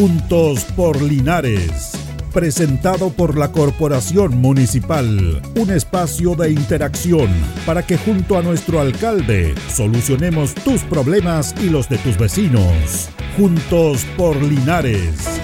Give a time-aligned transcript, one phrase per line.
[0.00, 1.92] Juntos por Linares.
[2.32, 5.42] Presentado por la Corporación Municipal.
[5.56, 7.28] Un espacio de interacción
[7.66, 13.10] para que junto a nuestro alcalde solucionemos tus problemas y los de tus vecinos.
[13.36, 15.38] Juntos por Linares.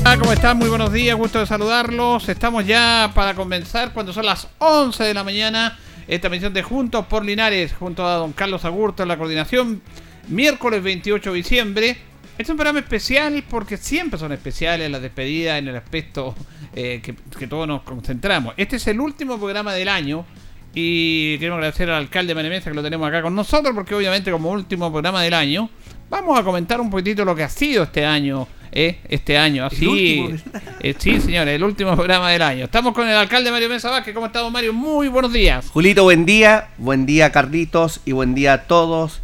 [0.00, 0.56] Hola, ¿cómo están?
[0.56, 2.30] Muy buenos días, gusto de saludarlos.
[2.30, 5.76] Estamos ya para comenzar cuando son las 11 de la mañana
[6.08, 9.82] esta misión de Juntos por Linares, junto a don Carlos Agurto en la coordinación,
[10.28, 11.90] miércoles 28 de diciembre.
[12.32, 16.34] Este es un programa especial porque siempre son especiales las despedidas en el aspecto
[16.74, 18.54] eh, que, todos nos concentramos.
[18.56, 20.26] Este es el último programa del año
[20.74, 24.32] y queremos agradecer al alcalde de Mesa que lo tenemos acá con nosotros porque obviamente
[24.32, 25.70] como último programa del año
[26.14, 28.46] vamos a comentar un poquitito lo que ha sido este año
[28.76, 29.66] eh, este año.
[29.66, 30.34] Así,
[30.80, 32.64] eh, sí, señores, el último programa del año.
[32.64, 34.12] Estamos con el alcalde Mario Mesa Vázquez.
[34.12, 34.72] ¿Cómo estamos, Mario?
[34.72, 35.70] Muy buenos días.
[35.70, 36.70] Julito, buen día.
[36.78, 38.00] Buen día, Carlitos.
[38.04, 39.20] Y buen día a todos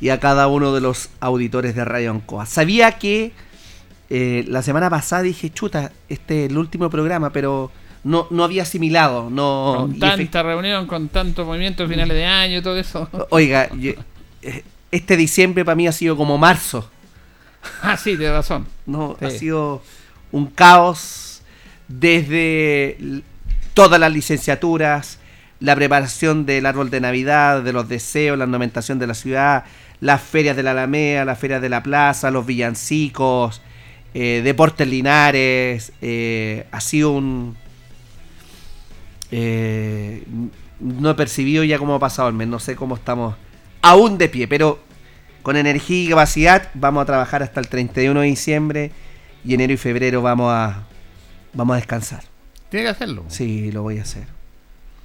[0.00, 2.46] y a cada uno de los auditores de Radio Ancoa.
[2.46, 3.32] Sabía que
[4.08, 7.70] eh, la semana pasada dije, chuta, este es el último programa, pero
[8.04, 9.28] no, no había asimilado.
[9.28, 13.06] No, con tanta reunión, con tantos movimientos finales de año y todo eso.
[13.28, 13.68] Oiga,
[14.40, 14.64] eh,
[14.94, 16.88] este diciembre para mí ha sido como marzo.
[17.82, 18.66] Ah, sí, tienes razón.
[18.86, 19.82] No, ha sido
[20.30, 21.42] un caos
[21.88, 23.22] desde
[23.72, 25.18] todas las licenciaturas,
[25.60, 29.64] la preparación del árbol de Navidad, de los deseos, la ornamentación de la ciudad,
[30.00, 33.62] las ferias de la Alameda, las ferias de la plaza, los villancicos,
[34.12, 35.92] eh, deportes linares.
[36.02, 37.56] Eh, ha sido un.
[39.32, 40.22] Eh,
[40.78, 43.34] no he percibido ya cómo ha pasado el mes, no sé cómo estamos
[43.84, 44.78] aún de pie, pero
[45.44, 48.90] con energía y capacidad vamos a trabajar hasta el 31 de diciembre
[49.44, 50.84] y enero y febrero vamos a,
[51.52, 52.24] vamos a descansar.
[52.70, 53.24] Tiene que hacerlo.
[53.28, 54.24] Sí, lo voy a hacer.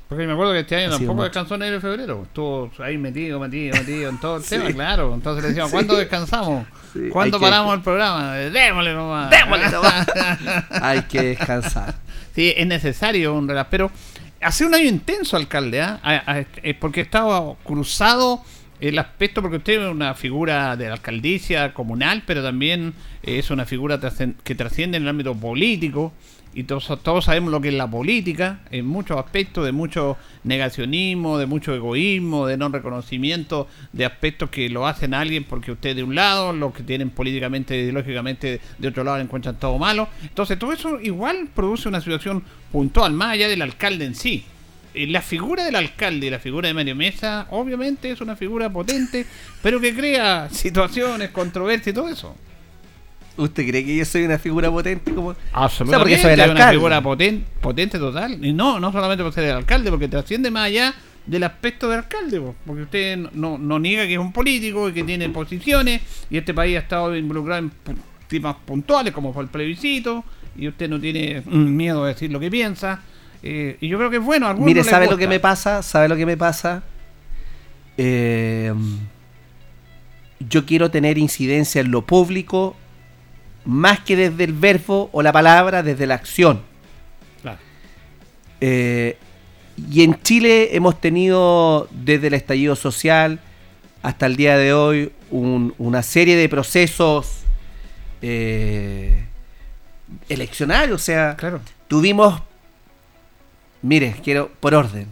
[0.07, 2.23] Porque me acuerdo que este año tampoco descansó enero y febrero.
[2.23, 5.13] Estuvo ahí metido, metido, metido en todo el tema, claro.
[5.13, 6.65] Entonces le decíamos, ¿cuándo descansamos?
[6.93, 8.33] Sí, ¿Cuándo paramos el programa?
[8.35, 9.29] Démosle nomás.
[9.29, 10.07] Démosle nomás.
[10.81, 11.95] hay que descansar.
[12.33, 13.67] Sí, es necesario un relajo.
[13.69, 13.91] Pero
[14.39, 16.77] hace un año intenso, alcalde, ¿eh?
[16.79, 18.41] porque estaba cruzado
[18.79, 23.65] el aspecto, porque usted es una figura de la alcaldicia comunal, pero también es una
[23.65, 23.99] figura
[24.43, 26.13] que trasciende en el ámbito político,
[26.51, 31.37] y todos, todos sabemos lo que es la política, en muchos aspectos, de mucho negacionismo,
[31.37, 35.95] de mucho egoísmo, de no reconocimiento de aspectos que lo hacen a alguien porque usted
[35.95, 40.09] de un lado, los que tienen políticamente, ideológicamente de otro lado encuentran todo malo.
[40.23, 44.43] Entonces todo eso igual produce una situación puntual, más allá del alcalde en sí.
[45.07, 49.25] La figura del alcalde y la figura de Mario Mesa, obviamente es una figura potente,
[49.61, 52.35] pero que crea situaciones, controversias y todo eso.
[53.37, 55.13] ¿Usted cree que yo soy una figura potente?
[55.13, 55.33] Como...
[55.53, 58.43] Absolutamente, o sea, porque soy una figura potente, potente total.
[58.45, 60.93] Y no, no solamente por ser el alcalde, porque trasciende más allá
[61.25, 65.03] del aspecto del alcalde, porque usted no, no niega que es un político y que
[65.03, 67.71] tiene posiciones, y este país ha estado involucrado en
[68.27, 70.25] temas puntuales, como fue el plebiscito,
[70.57, 73.01] y usted no tiene miedo de decir lo que piensa.
[73.41, 74.53] Eh, y yo creo que es bueno.
[74.55, 75.81] Mire, ¿sabe lo que me pasa?
[75.81, 76.83] ¿Sabe lo que me pasa?
[77.97, 78.73] Eh,
[80.39, 82.75] yo quiero tener incidencia en lo público
[83.65, 86.61] más que desde el verbo o la palabra, desde la acción.
[87.41, 87.59] Claro.
[88.61, 89.17] Eh,
[89.91, 93.39] y en Chile hemos tenido desde el estallido social
[94.01, 97.41] hasta el día de hoy una serie de procesos
[98.21, 99.25] eh,
[100.27, 101.01] eleccionarios.
[101.01, 101.61] O sea, claro.
[101.87, 102.41] tuvimos
[103.81, 105.07] Mire, quiero por orden.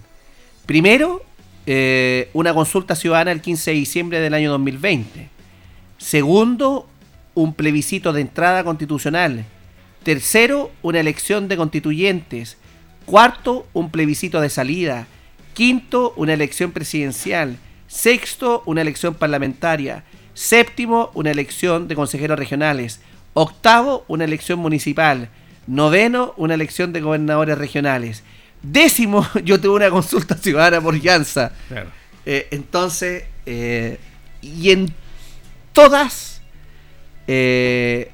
[0.65, 1.23] Primero,
[1.65, 5.29] eh, una consulta ciudadana el 15 de diciembre del año 2020.
[5.97, 6.87] Segundo,
[7.33, 9.45] un plebiscito de entrada constitucional.
[10.03, 12.57] Tercero, una elección de constituyentes.
[13.05, 15.07] Cuarto, un plebiscito de salida.
[15.53, 17.57] Quinto, una elección presidencial.
[17.87, 20.03] Sexto, una elección parlamentaria.
[20.33, 23.01] Séptimo, una elección de consejeros regionales.
[23.33, 25.29] Octavo, una elección municipal.
[25.67, 28.23] Noveno, una elección de gobernadores regionales.
[28.71, 31.51] Décimo, yo tuve una consulta ciudadana por Llanza.
[32.25, 33.97] Eh, entonces, eh,
[34.41, 34.93] y en
[35.71, 36.41] todas,
[37.27, 38.11] eh,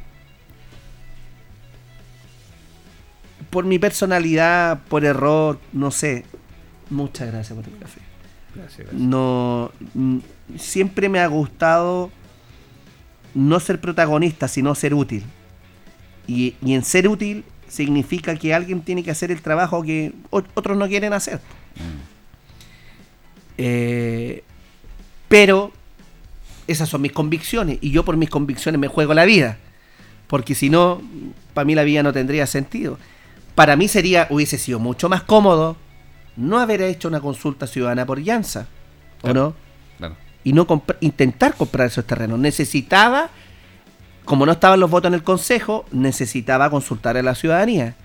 [3.49, 6.25] por mi personalidad, por error, no sé.
[6.89, 8.01] Muchas gracias por el café.
[8.55, 9.71] Gracias, No,
[10.59, 12.11] siempre me ha gustado
[13.33, 15.23] no ser protagonista, sino ser útil.
[16.27, 20.77] Y, y en ser útil significa que alguien tiene que hacer el trabajo que otros
[20.77, 21.39] no quieren hacer.
[23.57, 24.43] Eh,
[25.27, 25.71] pero
[26.67, 29.57] esas son mis convicciones y yo por mis convicciones me juego la vida.
[30.27, 31.01] Porque si no,
[31.53, 32.97] para mí la vida no tendría sentido.
[33.55, 35.77] Para mí sería, hubiese sido mucho más cómodo
[36.35, 38.67] no haber hecho una consulta ciudadana por Llanza.
[39.21, 39.55] ¿O no?
[40.43, 40.67] y no
[40.99, 42.37] intentar comprar esos terrenos.
[42.37, 43.29] Necesitaba,
[44.25, 47.95] como no estaban los votos en el Consejo, necesitaba consultar a la ciudadanía.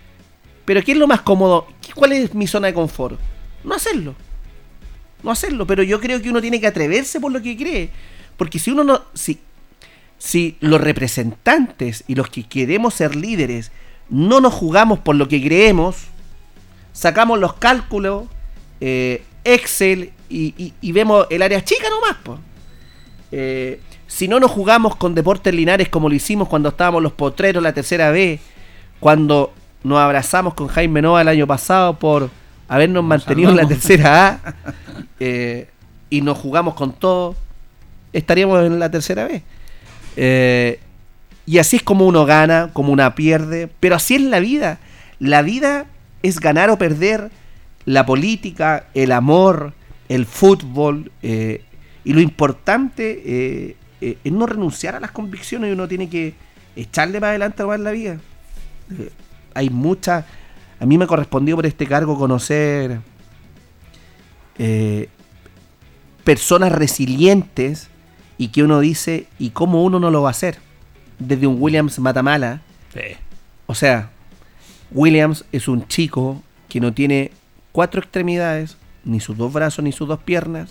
[0.65, 1.67] Pero ¿qué es lo más cómodo?
[1.95, 3.19] ¿Cuál es mi zona de confort?
[3.65, 4.15] No hacerlo.
[5.23, 5.67] No hacerlo.
[5.67, 7.91] Pero yo creo que uno tiene que atreverse por lo que cree.
[8.37, 9.03] Porque si uno no.
[9.15, 9.41] Si,
[10.19, 13.71] si los representantes y los que queremos ser líderes
[14.11, 15.97] no nos jugamos por lo que creemos,
[16.93, 18.25] sacamos los cálculos,
[18.81, 22.41] eh, Excel y, vemos el área chica nomás.
[23.31, 27.63] Eh, si no nos jugamos con deportes linares como lo hicimos cuando estábamos los potreros
[27.63, 28.41] la tercera vez,
[28.99, 29.53] cuando
[29.85, 32.31] nos abrazamos con Jaime Nova el año pasado por
[32.69, 34.55] habernos mantenido en la tercera A
[35.21, 35.69] eh,
[36.09, 37.37] y nos jugamos con todo,
[38.15, 39.43] estaríamos en la tercera vez.
[40.17, 40.81] Eh,
[41.45, 44.79] y así es como uno gana, como una pierde, pero así es la vida.
[45.19, 45.85] La vida
[46.23, 47.31] es ganar o perder
[47.85, 49.75] la política, el amor,
[50.09, 51.13] el fútbol.
[51.23, 51.63] Eh,
[52.05, 56.35] y lo importante eh, eh, es no renunciar a las convicciones y uno tiene que
[56.77, 58.19] echarle para adelante a la vida.
[59.55, 60.25] hay muchas.
[60.81, 63.01] A mí me correspondió por este cargo conocer
[66.25, 67.89] personas resilientes
[68.39, 70.59] y que uno dice, ¿y cómo uno no lo va a hacer?
[71.19, 72.61] Desde un Williams Matamala.
[73.67, 74.11] O sea,
[74.91, 77.33] Williams es un chico que no tiene
[77.73, 80.71] cuatro extremidades, ni sus dos brazos, ni sus dos piernas,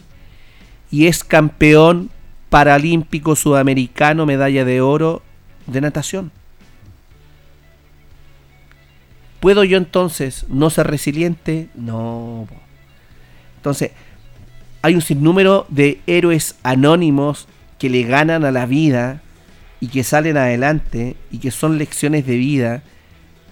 [0.92, 2.10] y es campeón
[2.50, 5.22] paralímpico sudamericano, medalla de oro
[5.66, 6.32] de natación.
[9.40, 11.70] ¿Puedo yo entonces no ser resiliente?
[11.76, 12.48] No.
[13.58, 13.92] Entonces,
[14.82, 17.48] hay un sinnúmero de héroes anónimos
[17.78, 19.22] que le ganan a la vida
[19.80, 22.84] y que salen adelante y que son lecciones de vida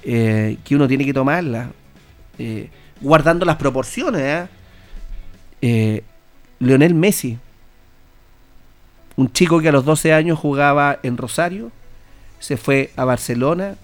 [0.03, 1.69] eh, que uno tiene que tomarlas.
[2.39, 2.69] Eh,
[3.01, 4.21] guardando las proporciones.
[4.21, 4.47] ¿eh?
[5.61, 6.03] ¿eh?
[6.59, 7.37] Leonel Messi,
[9.15, 11.71] un chico que a los 12 años jugaba en Rosario,
[12.39, 13.75] se fue a Barcelona,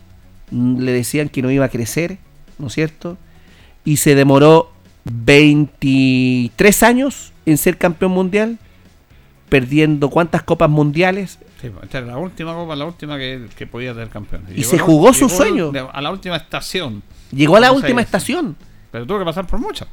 [0.52, 2.18] mm, le decían que no iba a crecer,
[2.58, 3.18] ¿no es cierto?
[3.86, 4.72] Y se demoró
[5.06, 8.60] 23 años en ser campeón mundial,
[9.50, 11.40] perdiendo cuántas copas mundiales.
[11.92, 14.44] la última copa, la última que, podía ser campeón.
[14.56, 15.72] Y, se jugó su sueño.
[15.92, 17.04] A la última estación.
[17.32, 18.56] Llegó a la última estación.
[18.92, 19.88] Pero tuvo que pasar por muchas.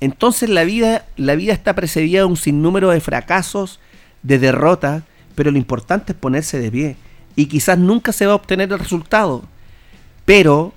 [0.00, 3.80] Entonces la vida, la vida está precedida de un sinnúmero de fracasos,
[4.24, 5.04] de derrotas,
[5.36, 6.96] pero lo importante es ponerse de pie.
[7.36, 9.44] Y quizás nunca se va a obtener el resultado,
[10.24, 10.72] pero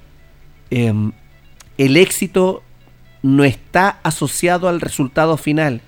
[0.70, 1.12] em,
[1.78, 2.62] el éxito
[3.24, 5.82] no está asociado al resultado final,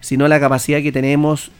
[0.00, 1.50] sino a la capacidad que tenemos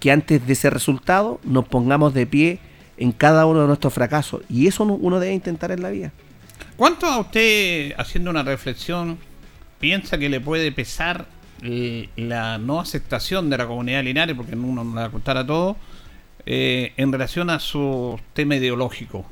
[0.00, 2.58] que antes de ese resultado nos pongamos de pie
[2.98, 4.42] en cada uno de nuestros fracasos.
[4.48, 6.12] Y eso uno debe intentar en la vida.
[6.76, 9.18] ¿Cuánto a usted, haciendo una reflexión,
[9.80, 11.26] piensa que le puede pesar
[12.16, 15.46] la no aceptación de la comunidad Linares, porque uno no le va a contar a
[15.46, 15.76] todo,
[16.44, 19.26] eh, en relación a su tema ideológico?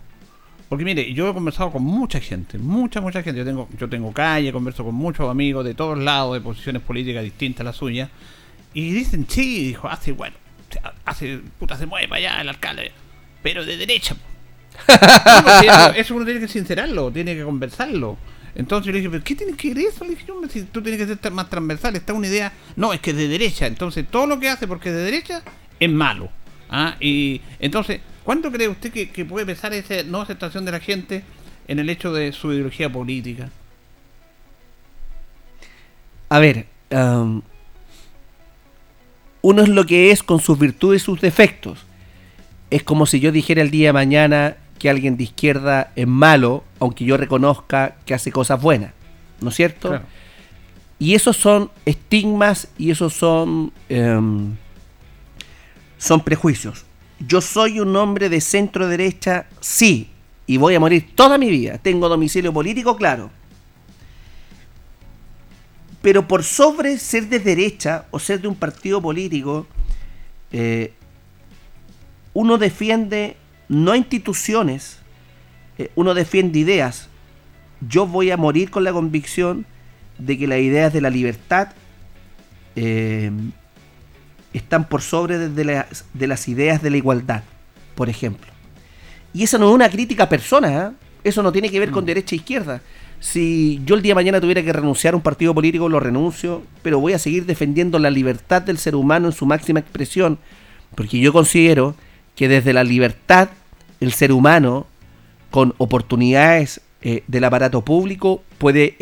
[0.69, 3.39] Porque mire, yo he conversado con mucha gente, mucha, mucha gente.
[3.39, 7.23] Yo tengo, yo tengo calle, converso con muchos amigos de todos lados, de posiciones políticas
[7.23, 8.11] distintas a las suyas.
[8.73, 10.37] Y dicen, sí, dijo, hace, bueno,
[11.05, 12.93] hace, puta, se mueve para allá el alcalde,
[13.43, 14.17] pero de derecha.
[15.97, 18.17] eso uno tiene que sincerarlo, tiene que conversarlo.
[18.55, 20.05] Entonces yo le dije, ¿pero qué tiene que ver eso?
[20.05, 22.53] Le dije, si tú tienes que ser más transversal, está una idea.
[22.77, 23.67] No, es que es de derecha.
[23.67, 25.43] Entonces todo lo que hace porque es de derecha
[25.81, 26.31] es malo.
[26.71, 26.97] ¿ah?
[27.01, 31.25] Y entonces, ¿cuánto cree usted que, puede pesar esa no aceptación de la gente
[31.67, 33.51] en el hecho de su ideología política?
[36.29, 37.43] A ver, um,
[39.43, 41.85] uno es lo que es con sus virtudes y sus defectos.
[42.71, 46.63] Es como si yo dijera el día de mañana, que alguien de izquierda es malo,
[46.79, 48.93] aunque yo reconozca que hace cosas buenas,
[49.41, 49.99] ¿no es cierto?
[50.99, 54.55] Y esos son estigmas y esos son, em,
[55.97, 56.85] son prejuicios.
[57.19, 60.11] Yo soy un hombre de centro derecha, sí,
[60.47, 61.79] y voy a morir toda mi vida.
[61.79, 63.31] Tengo domicilio político, claro.
[66.03, 69.67] Pero por sobre ser de derecha o ser de un partido político,
[70.53, 70.93] eh,
[72.35, 74.99] uno defiende no instituciones,
[75.79, 77.09] eh, uno defiende ideas.
[77.87, 79.67] Yo voy a morir con la convicción
[80.19, 81.69] de que las ideas de la libertad
[82.77, 83.31] eh,
[84.53, 87.43] están por sobre de las, de las, ideas de la igualdad,
[87.95, 88.53] por ejemplo.
[89.33, 90.97] Y eso no es una crítica a personas, ¿eh?
[91.25, 92.07] eso no tiene que ver con mm.
[92.07, 92.81] derecha e izquierda.
[93.19, 96.63] Si yo el día de mañana tuviera que renunciar a un partido político, lo renuncio,
[96.83, 100.39] pero voy a seguir defendiendo la libertad del ser humano en su máxima expresión,
[100.95, 101.97] porque yo considero
[102.35, 103.49] que desde la libertad
[104.01, 104.87] el ser humano
[105.51, 108.97] con oportunidades eh, del aparato público puede,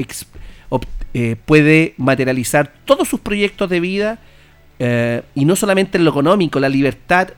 [1.14, 4.18] eh, puede materializar todos sus proyectos de vida
[4.84, 7.28] Eh, y no solamente en lo económico, la libertad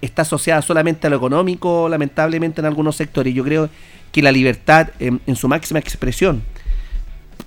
[0.00, 3.34] está asociada solamente a lo económico, lamentablemente en algunos sectores.
[3.34, 3.68] Yo creo
[4.10, 6.42] que la libertad en su máxima expresión.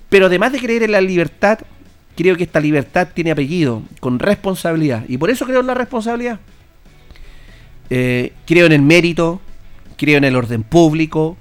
[0.09, 1.57] Pero además de creer en la libertad,
[2.15, 5.05] creo que esta libertad tiene apellido, con responsabilidad.
[5.07, 6.37] Y por eso creo en la responsabilidad.
[7.89, 9.41] Eh, creo en el mérito,
[9.97, 11.37] creo en el orden público,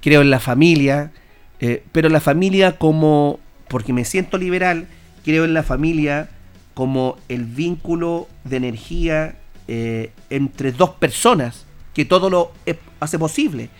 [0.00, 1.12] creo en la familia,
[1.60, 4.88] eh, pero la familia como, porque me siento liberal,
[5.24, 6.30] creo en la familia
[6.74, 12.52] como el vínculo de energía eh, entre dos personas, que todo lo
[13.00, 13.70] hace posible.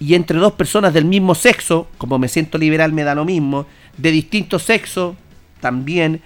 [0.00, 3.66] y entre dos personas del mismo sexo, como me siento liberal me da lo mismo,
[3.96, 5.16] de distinto sexo
[5.60, 6.20] también,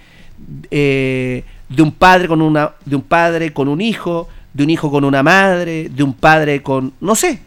[1.69, 5.05] de un padre con una, de un padre con un hijo, de un hijo con
[5.05, 7.39] una madre, de un padre con, no sé,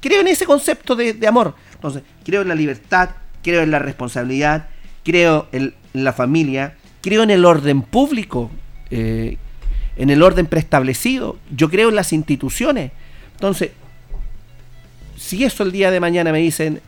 [0.00, 1.54] creo en ese concepto de, amor.
[1.74, 3.10] Entonces, creo en la libertad,
[3.42, 4.68] creo en la responsabilidad,
[5.02, 8.50] creo en, la familia, creo en el orden público,
[8.90, 9.36] eh,
[9.96, 12.92] en el orden preestablecido, yo creo en las instituciones.
[13.34, 13.70] Entonces,
[15.16, 16.80] si eso el día de mañana me dicen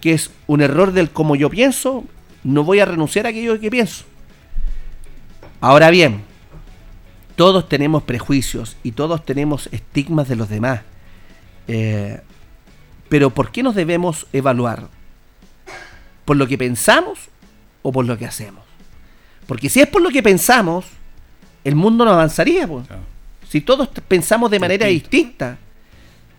[0.00, 2.04] que es un error del como yo pienso,
[2.42, 4.04] no voy a renunciar a aquello que pienso.
[5.60, 6.22] Ahora bien,
[7.36, 10.80] todos tenemos prejuicios y todos tenemos estigmas de los demás.
[11.68, 12.20] Eh,
[13.08, 14.88] pero ¿por qué nos debemos evaluar?
[16.24, 17.18] ¿Por lo que pensamos
[17.82, 18.64] o por lo que hacemos?
[19.46, 20.86] Porque si es por lo que pensamos,
[21.64, 22.68] el mundo no avanzaría.
[23.48, 25.58] Si todos pensamos de manera distinta,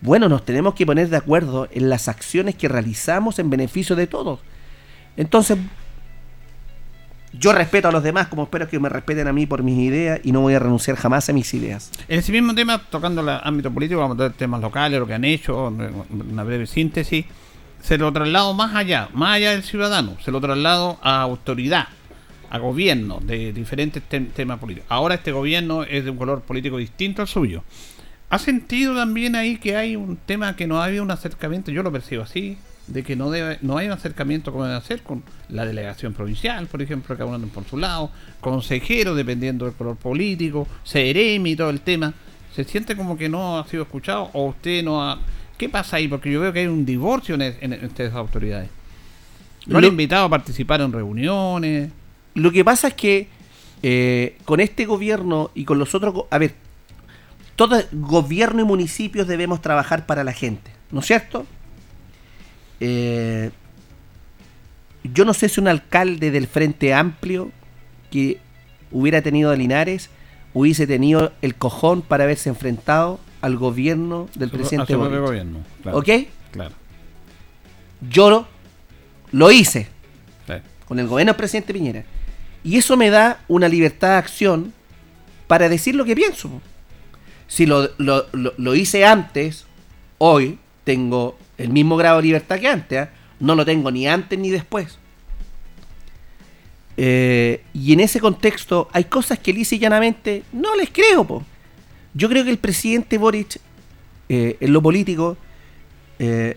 [0.00, 4.06] bueno, nos tenemos que poner de acuerdo en las acciones que realizamos en beneficio de
[4.06, 4.40] todos.
[5.16, 5.58] Entonces,
[7.32, 10.20] yo respeto a los demás como espero que me respeten a mí por mis ideas
[10.22, 11.90] y no voy a renunciar jamás a mis ideas.
[12.08, 15.14] En ese mismo tema, tocando el ámbito político, vamos a ver temas locales, lo que
[15.14, 17.24] han hecho, una breve síntesis.
[17.80, 21.88] Se lo traslado más allá, más allá del ciudadano, se lo traslado a autoridad,
[22.50, 24.02] a gobierno de diferentes
[24.34, 24.86] temas políticos.
[24.88, 27.64] Ahora este gobierno es de un color político distinto al suyo.
[28.30, 31.70] ¿Ha sentido también ahí que hay un tema que no ha habido un acercamiento?
[31.70, 35.02] Yo lo percibo así, de que no debe, no hay un acercamiento como debe hacer
[35.02, 38.10] con la delegación provincial, por ejemplo, que uno por su lado,
[38.40, 42.12] consejero, dependiendo del color político, seremi y todo el tema.
[42.54, 45.18] ¿Se siente como que no ha sido escuchado o usted no ha...
[45.56, 46.08] ¿Qué pasa ahí?
[46.08, 48.68] Porque yo veo que hay un divorcio en, en, estas autoridades.
[49.66, 51.90] No han invitado a participar en reuniones.
[52.34, 53.28] Lo que pasa es que
[53.82, 56.24] eh, con este gobierno y con los otros...
[56.30, 56.54] A ver,
[57.54, 61.46] todo gobierno y municipios debemos trabajar para la gente, ¿no es cierto?
[62.84, 63.52] Eh,
[65.04, 67.52] yo no sé si un alcalde del Frente Amplio
[68.10, 68.40] que
[68.90, 70.10] hubiera tenido a Linares
[70.52, 75.60] hubiese tenido el cojón para haberse enfrentado al gobierno del presidente Gobierno,
[75.92, 76.08] ¿Ok?
[76.50, 76.74] Claro.
[78.10, 78.48] Yo
[79.30, 79.86] lo, hice
[80.88, 82.04] con el gobierno del presidente Piñera.
[82.64, 84.72] Y eso me da una libertad de acción
[85.46, 86.60] para decir lo que pienso.
[87.46, 89.66] Si lo, lo hice antes,
[90.18, 92.98] hoy tengo el mismo grado de libertad que antes.
[92.98, 93.10] ¿ah?
[93.40, 94.98] No lo tengo ni antes ni después.
[96.96, 101.24] Eh, y en ese contexto hay cosas que lisa y llanamente no les creo.
[101.24, 101.44] Po.
[102.14, 103.58] Yo creo que el presidente Boric,
[104.28, 105.36] eh, en lo político,
[106.18, 106.56] eh,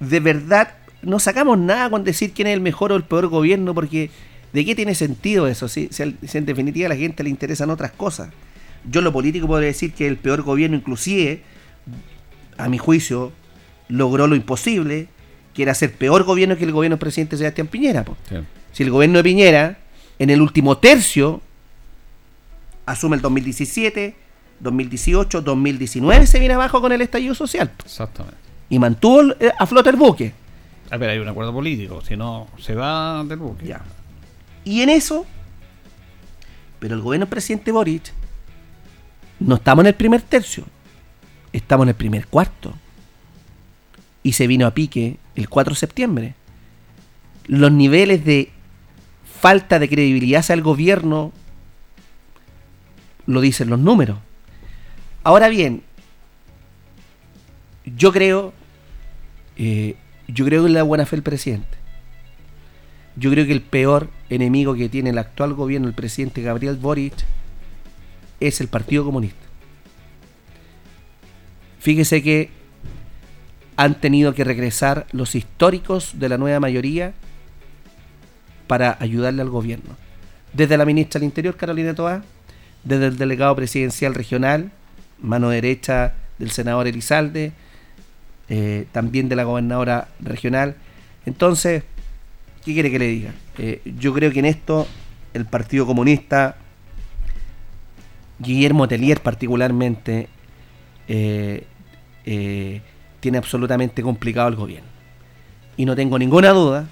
[0.00, 3.74] de verdad no sacamos nada con decir quién es el mejor o el peor gobierno,
[3.74, 4.10] porque
[4.52, 5.68] ¿de qué tiene sentido eso?
[5.68, 8.30] Si, si en definitiva a la gente le interesan otras cosas.
[8.90, 11.42] Yo en lo político puedo decir que el peor gobierno, inclusive,
[12.56, 13.32] a mi juicio,
[13.90, 15.08] logró lo imposible,
[15.54, 18.04] que era ser peor gobierno que el gobierno del presidente Sebastián Piñera.
[18.72, 19.78] Si el gobierno de Piñera,
[20.18, 21.40] en el último tercio,
[22.86, 24.14] asume el 2017,
[24.60, 27.72] 2018, 2019, se viene abajo con el estallido social.
[27.84, 28.38] Exactamente.
[28.68, 30.32] Y mantuvo eh, a flote el buque.
[30.90, 33.66] A ver, hay un acuerdo político, si no, se va del buque.
[33.66, 33.80] Ya.
[34.64, 35.26] Y en eso,
[36.78, 38.12] pero el gobierno del presidente Boric,
[39.40, 40.64] no estamos en el primer tercio,
[41.52, 42.74] estamos en el primer cuarto
[44.22, 46.34] y se vino a pique el 4 de septiembre.
[47.46, 48.50] Los niveles de
[49.40, 51.32] falta de credibilidad hacia el gobierno
[53.26, 54.18] lo dicen los números.
[55.22, 55.82] Ahora bien,
[57.84, 58.52] yo creo,
[59.56, 59.96] eh,
[60.28, 61.78] yo creo en la buena fe del presidente.
[63.16, 67.14] Yo creo que el peor enemigo que tiene el actual gobierno, el presidente Gabriel Boric,
[68.38, 69.46] es el Partido Comunista.
[71.78, 72.50] Fíjese que
[73.80, 77.14] han tenido que regresar los históricos de la nueva mayoría
[78.66, 79.96] para ayudarle al gobierno.
[80.52, 82.22] Desde la ministra del Interior, Carolina Toá,
[82.84, 84.70] desde el delegado presidencial regional,
[85.22, 87.52] mano derecha del senador Elizalde,
[88.50, 90.76] eh, también de la gobernadora regional.
[91.24, 91.82] Entonces,
[92.62, 93.32] ¿qué quiere que le diga?
[93.56, 94.86] Eh, yo creo que en esto
[95.32, 96.58] el Partido Comunista,
[98.40, 100.28] Guillermo Telier particularmente,
[101.08, 101.64] eh,
[103.20, 104.88] tiene absolutamente complicado el gobierno.
[105.76, 106.86] Y no tengo ninguna duda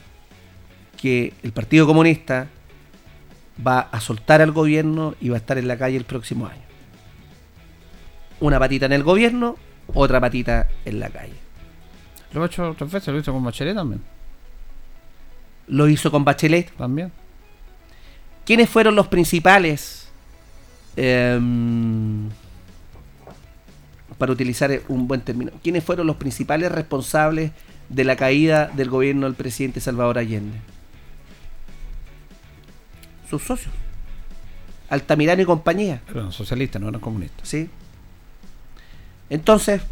[1.00, 2.49] que el Partido Comunista
[3.66, 6.62] va a soltar al gobierno y va a estar en la calle el próximo año.
[8.40, 9.56] Una patita en el gobierno,
[9.92, 11.35] otra patita en la calle.
[12.32, 14.02] Lo ha hecho otras veces, lo hizo con Bachelet también.
[15.66, 16.70] Lo hizo con Bachelet.
[16.76, 17.12] También.
[18.44, 20.08] ¿Quiénes fueron los principales?
[20.99, 22.28] em,
[24.18, 25.52] para utilizar un buen término.
[25.62, 27.52] ¿Quiénes fueron los principales responsables
[27.88, 30.58] de la caída del gobierno del presidente Salvador Allende?
[33.30, 33.72] Sus socios.
[34.90, 36.02] Altamirano y compañía.
[36.10, 37.48] Eran socialistas, no eran comunistas.
[37.48, 37.70] ¿Sí?
[39.30, 39.82] Entonces,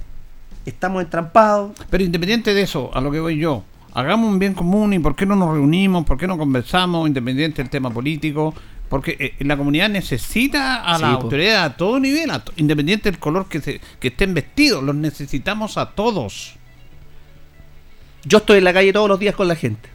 [0.64, 1.73] estamos entrampados.
[1.90, 5.14] Pero independiente de eso, a lo que voy yo, hagamos un bien común y por
[5.14, 8.54] qué no nos reunimos, por qué no conversamos, independiente del tema político,
[8.88, 11.23] porque eh, la comunidad necesita a Sí, la po.
[11.25, 14.95] autoridad a todo nivel, a to- independiente del color que, se, que estén vestidos, los
[14.95, 16.55] necesitamos a todos.
[18.25, 19.88] Yo estoy en la calle todos los días con la gente.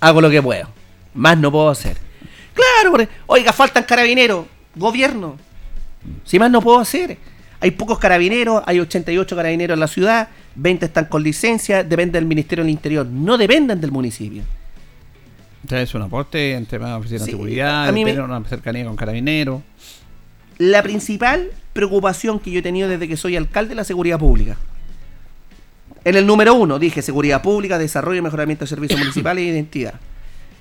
[0.00, 0.68] Hago lo que puedo.
[1.14, 1.96] Más no puedo hacer.
[2.54, 4.46] Claro, porque, oiga, faltan carabineros.
[4.76, 5.36] Gobierno.
[6.24, 7.18] Si más no puedo hacer.
[7.58, 12.26] Hay pocos carabineros, hay 88 carabineros en la ciudad, 20 están con licencia, depende del
[12.28, 14.42] Ministerio del Interior, no dependen del municipio.
[15.68, 18.84] Sea, es un aporte en temas de oficina Sí, de seguridad, de me- una cercanía
[18.84, 19.62] con carabineros.
[20.58, 24.56] La principal preocupación que yo he tenido desde que soy alcalde es la seguridad pública.
[26.04, 29.94] En el número uno dije seguridad pública, desarrollo y mejoramiento de servicios municipales e identidad.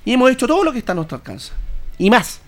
[0.03, 1.51] Y hemos hecho todo lo que está a nuestro alcance.
[1.97, 2.41] Y más.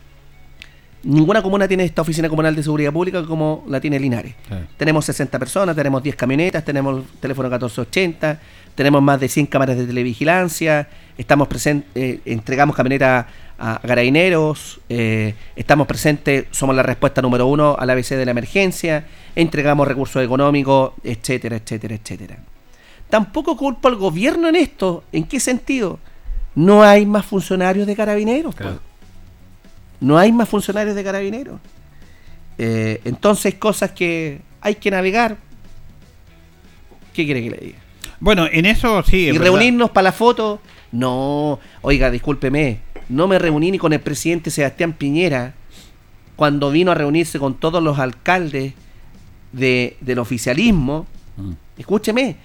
[1.03, 4.33] Ninguna comuna tiene esta oficina comunal de seguridad pública como la tiene Linares.
[4.49, 4.55] Sí.
[4.77, 8.39] Tenemos 60 personas, tenemos 10 camionetas, tenemos teléfono 1480,
[8.77, 13.25] tenemos más de 100 cámaras de televigilancia, estamos presentes, entregamos camionetas
[13.57, 19.03] a carabineros, eh, estamos presentes, somos la respuesta número uno al ABC de la emergencia,
[19.35, 22.37] entregamos recursos económicos, etcétera, etcétera, etcétera.
[23.09, 25.03] Tampoco culpo al gobierno en esto.
[25.11, 25.97] ¿En qué sentido?
[26.53, 28.53] No hay más funcionarios de carabineros.
[28.53, 28.67] pues.
[28.67, 28.81] Claro.
[30.01, 31.59] No hay más funcionarios de carabineros.
[32.59, 35.35] Eh, entonces, cosas que hay que navegar.
[37.11, 37.86] ¿Qué quiere que le diga?
[38.19, 39.27] Bueno, en eso sí.
[39.27, 40.59] y reunirnos para la foto.
[40.91, 42.79] No, oiga, discúlpeme.
[43.09, 45.53] No me reuní ni con el presidente Sebastián Piñera
[46.35, 48.73] cuando vino a reunirse con todos los alcaldes
[49.51, 51.05] de, del oficialismo.
[51.35, 51.51] Mm.
[51.77, 52.35] Escúcheme.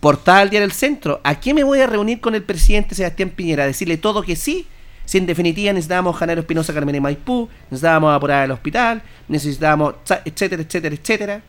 [0.00, 1.20] Portada al día del centro.
[1.24, 3.64] ¿A qué me voy a reunir con el presidente Sebastián Piñera?
[3.64, 4.66] ¿A decirle todo que sí?
[5.06, 10.62] Si en definitiva necesitábamos Janero Espinosa Carmen y Maipú, necesitábamos apurar el hospital, necesitábamos, etcétera,
[10.62, 11.42] etcétera, etcétera.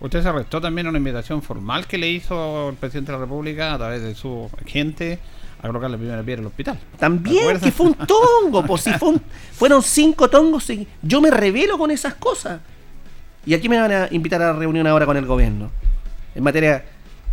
[0.00, 3.24] Usted se arrestó también a una invitación formal que le hizo el presidente de la
[3.24, 5.18] República a través de su gente
[5.60, 6.78] a colocar la primera piedra en el hospital.
[6.92, 10.68] ¿Te También, que fue un tongo, pues si fue un- fueron cinco tongos.
[10.70, 12.60] segui- Yo me revelo con esas cosas.
[13.44, 15.70] Y aquí me van a invitar a la reunión ahora con el gobierno.
[16.34, 16.84] En materia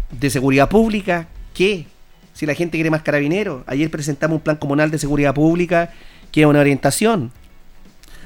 [0.10, 1.86] de seguridad pública, ¿qué?
[2.34, 3.64] Si la gente quiere más carabineros.
[3.68, 5.92] Ayer presentamos un plan comunal de seguridad pública
[6.32, 7.32] que es una orientación.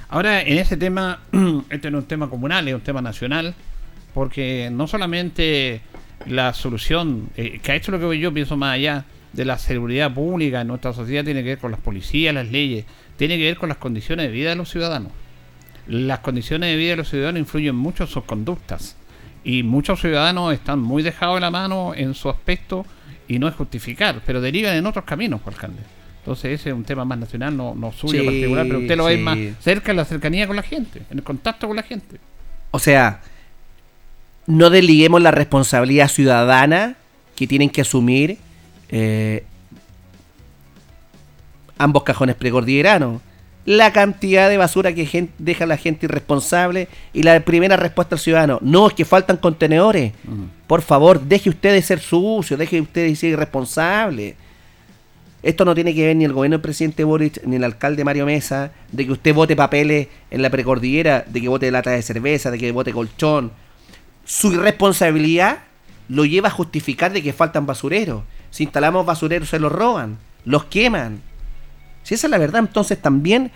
[0.08, 1.19] Ahora, en ese tema,
[1.69, 3.54] este no es un tema comunal, es un tema nacional,
[4.13, 5.82] porque no solamente
[6.26, 9.58] la solución, eh, que a esto es lo que yo pienso más allá de la
[9.58, 12.86] seguridad pública en nuestra sociedad, tiene que ver con las policías, las leyes,
[13.17, 15.12] tiene que ver con las condiciones de vida de los ciudadanos.
[15.88, 18.95] Las condiciones de vida de los ciudadanos influyen mucho en sus conductas,
[19.43, 22.86] y muchos ciudadanos están muy dejados de la mano en su aspecto,
[23.28, 25.82] y no es justificar, pero derivan en otros caminos, alcalde.
[26.19, 29.06] Entonces ese es un tema más nacional, no, no suyo Sí, particular, pero usted lo
[29.06, 29.22] ve sí.
[29.22, 32.17] más cerca en la cercanía con la gente, en el contacto con la gente.
[32.72, 33.22] O sea,
[34.50, 36.96] no desliguemos la responsabilidad ciudadana
[37.36, 38.40] que tienen que asumir
[38.90, 39.44] eh,
[41.78, 43.22] ambos cajones precordilleranos.
[43.66, 48.58] La cantidad de basura que deja la gente irresponsable y la primera respuesta al ciudadano.
[48.64, 50.14] No, es que faltan contenedores.
[50.66, 54.36] Por favor, deje usted de ser sucio, deje usted de ser irresponsable.
[55.44, 58.26] Esto no tiene que ver ni el gobierno del presidente Boric ni el alcalde Mario
[58.26, 62.50] Mesa, de que usted vote papeles en la precordillera, de que vote lata de cerveza,
[62.50, 63.52] de que vote colchón.
[64.30, 65.58] Su irresponsabilidad
[66.08, 68.22] lo lleva a justificar de que faltan basureros.
[68.52, 71.20] Si instalamos basureros se los roban, los queman.
[72.04, 73.50] Si esa es la verdad, entonces también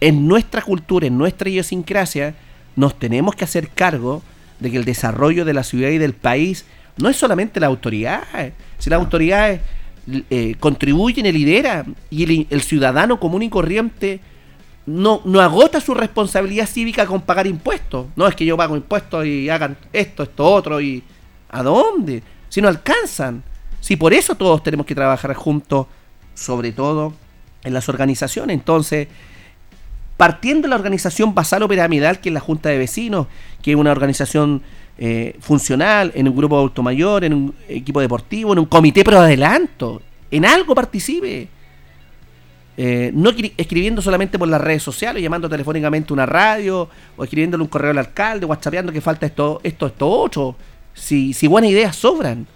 [0.00, 2.34] en nuestra cultura, en nuestra idiosincrasia,
[2.76, 4.22] nos tenemos que hacer cargo
[4.60, 6.66] de que el desarrollo de la ciudad y del país
[6.98, 8.22] no es solamente la autoridad.
[8.76, 9.62] Si las autoridades
[10.28, 14.20] eh, contribuyen y lideran, y el, el ciudadano común y corriente
[14.86, 18.06] no, no agota su responsabilidad cívica con pagar impuestos.
[18.16, 21.02] No es que yo pago impuestos y hagan esto, esto, otro, y
[21.50, 22.22] ¿a dónde?
[22.48, 23.42] Si no alcanzan.
[23.80, 25.86] Si por eso todos tenemos que trabajar juntos,
[26.34, 27.14] sobre todo
[27.64, 28.54] en las organizaciones.
[28.54, 29.08] Entonces,
[30.16, 33.26] partiendo de la organización basal o piramidal, que es la Junta de Vecinos,
[33.60, 34.62] que es una organización
[34.98, 39.20] eh, funcional, en un grupo de automayor, en un equipo deportivo, en un comité pero
[39.20, 41.48] adelanto, en algo participe.
[42.76, 47.62] Eh, no escribiendo solamente por las redes sociales, llamando telefónicamente a una radio, o escribiéndole
[47.62, 50.56] un correo al alcalde, whatsappeando que falta esto, esto, esto, otro.
[50.94, 52.46] Si, si buenas ideas sobran,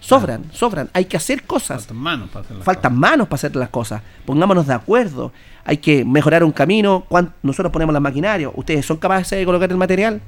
[0.00, 0.90] sobran, sobran.
[0.92, 1.86] Hay que hacer cosas.
[1.86, 3.00] Faltan manos para hacer las Faltan cosas.
[3.00, 4.02] manos para hacer las cosas.
[4.24, 5.32] Pongámonos de acuerdo.
[5.64, 7.06] Hay que mejorar un camino.
[7.42, 8.50] Nosotros ponemos la maquinaria.
[8.54, 10.20] ¿Ustedes son capaces de colocar el material?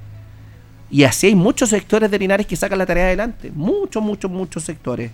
[0.90, 3.52] Y así hay muchos sectores de Linares que sacan la tarea adelante.
[3.54, 5.10] Muchos, muchos, muchos sectores.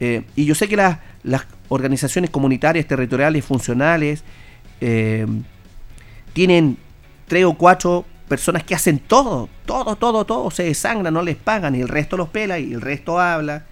[0.00, 4.24] Eh, y yo sé que las, las organizaciones comunitarias, territoriales, funcionales,
[4.80, 5.26] eh,
[6.32, 6.76] tienen
[7.26, 11.74] tres o cuatro personas que hacen todo, todo, todo, todo, se desangran, no les pagan,
[11.74, 13.64] y el resto los pela y el resto habla.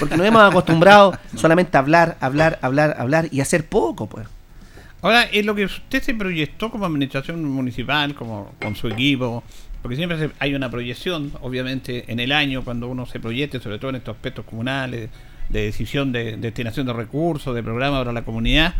[0.00, 4.26] Porque nos hemos acostumbrado solamente a hablar, hablar, hablar, hablar y hacer poco, pues.
[5.00, 9.44] Ahora, en lo que usted se proyectó como administración municipal, como con su equipo,
[9.80, 13.90] porque siempre hay una proyección, obviamente, en el año, cuando uno se proyecte, sobre todo
[13.90, 15.10] en estos aspectos comunales,
[15.48, 18.74] de decisión de, destinación de recursos, de programas para la comunidad,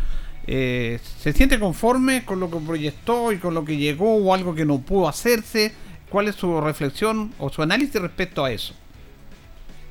[0.47, 4.55] eh, ¿se siente conforme con lo que proyectó y con lo que llegó o algo
[4.55, 5.73] que no pudo hacerse?
[6.09, 8.75] ¿Cuál es su reflexión o su análisis respecto a eso?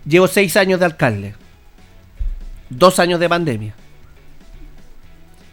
[0.06, 1.36] Llevo seis años de alcalde.
[2.70, 3.76] Dos años de pandemia.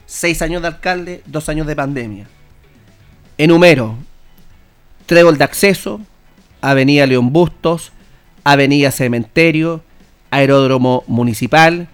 [0.07, 2.27] Seis años de alcalde, dos años de pandemia.
[3.37, 3.97] Enumero.
[5.07, 6.01] Trébol de acceso,
[6.63, 7.93] Avenida León Bustos,
[8.43, 9.83] Avenida Cementerio,
[10.35, 11.87] Aeródromo Municipal,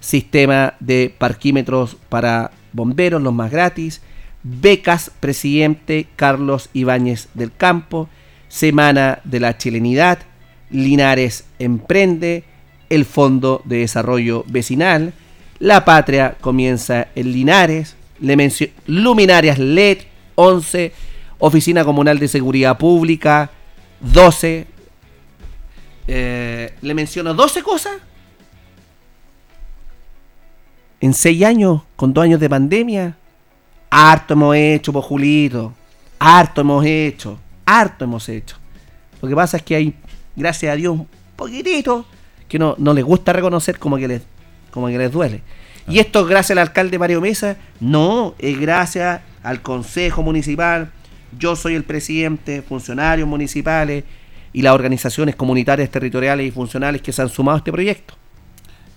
[0.00, 4.02] Sistema de parquímetros para bomberos, los más gratis,
[4.42, 8.08] becas Presidente Carlos Ibáñez del Campo,
[8.48, 10.18] Semana de la Chilenidad,
[10.70, 12.44] Linares Emprende,
[12.90, 15.12] el Fondo de Desarrollo Vecinal,
[15.58, 17.96] La Patria comienza en Linares,
[18.86, 19.98] Luminarias LED
[20.34, 20.92] 11,
[21.38, 23.50] Oficina Comunal de Seguridad Pública
[24.00, 24.66] 12,
[26.06, 27.94] eh, le menciono 12 cosas.
[31.00, 33.16] En 6 años, con 2 años de pandemia,
[33.90, 35.72] harto hemos hecho, po Julito.
[36.18, 37.38] Harto hemos hecho.
[37.64, 38.56] Harto hemos hecho.
[39.20, 39.94] Lo que pasa es que hay,
[40.34, 42.06] gracias a Dios, un poquitito
[42.48, 44.22] que no, no les gusta reconocer como que les,
[44.70, 45.42] como que les duele.
[45.88, 50.90] Y esto es gracias al alcalde Mario Mesa, no, es gracias al Consejo Municipal.
[51.38, 54.04] Yo soy el presidente, funcionarios municipales
[54.56, 58.14] y las organizaciones comunitarias, territoriales y funcionales que se han sumado a este proyecto.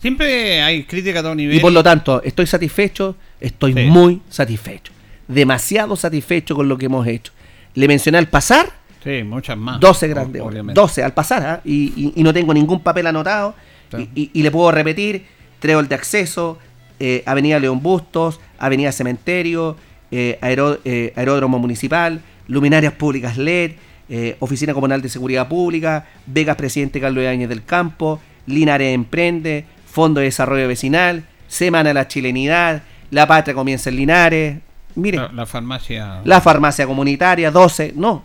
[0.02, 1.58] Siempre hay crítica a todo nivel.
[1.58, 3.82] Y por lo tanto, estoy satisfecho, estoy Sí.
[3.82, 4.94] muy satisfecho.
[5.28, 7.34] Demasiado satisfecho con lo que hemos hecho.
[7.76, 8.72] Le mencioné al pasar
[9.04, 9.80] Sí, muchas más.
[9.82, 10.80] 12 grandes obviamente.
[10.80, 11.62] 12 al pasar, ¿ah?
[11.66, 13.54] y, y- y no tengo ningún papel anotado.
[13.96, 14.10] Sí.
[14.34, 15.26] Y, le puedo repetir:
[15.60, 16.58] Trébol de Acceso,
[17.00, 19.76] eh, Avenida León Bustos, Avenida Cementerio,
[20.12, 23.72] eh, aeró- eh, Aeródromo Municipal, Luminarias Públicas LED,
[24.10, 30.20] eh, Oficina Comunal de Seguridad Pública, Vegas Presidente Carlos Áñez del Campo, Linares Emprende, Fondo
[30.20, 34.60] de Desarrollo Vecinal, Semana de la Chilenidad, La Patria comienza en Linares.
[34.96, 36.22] Mire, La, la farmacia.
[36.24, 38.24] la farmacia comunitaria, 12, no.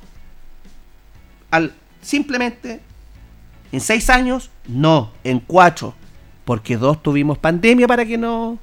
[1.51, 2.81] Al, simplemente,
[3.73, 5.95] en seis años, no, en cuatro.
[6.45, 8.59] Porque dos tuvimos pandemia para que no...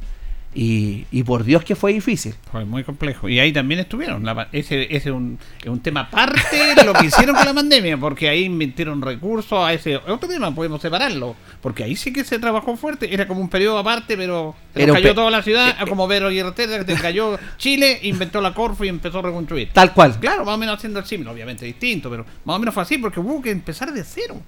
[0.53, 2.35] Y, y por Dios que fue difícil.
[2.51, 3.29] Fue muy complejo.
[3.29, 4.25] Y ahí también estuvieron.
[4.25, 7.97] La ese ese es un, un tema aparte de lo que hicieron con la pandemia,
[7.97, 11.35] porque ahí invirtieron recursos a ese otro tema, podemos separarlo.
[11.61, 13.13] Porque ahí sí que se trabajó fuerte.
[13.13, 15.85] Era como un periodo aparte, pero se nos cayó toda la ciudad, eh, eh.
[15.87, 19.69] como Vero y que se cayó Chile, inventó la Corfo y empezó a reconstruir.
[19.73, 20.19] Tal cual.
[20.19, 22.97] Claro, más o menos haciendo el símil, obviamente distinto, pero más o menos fue así,
[22.97, 24.41] porque hubo que empezar de cero.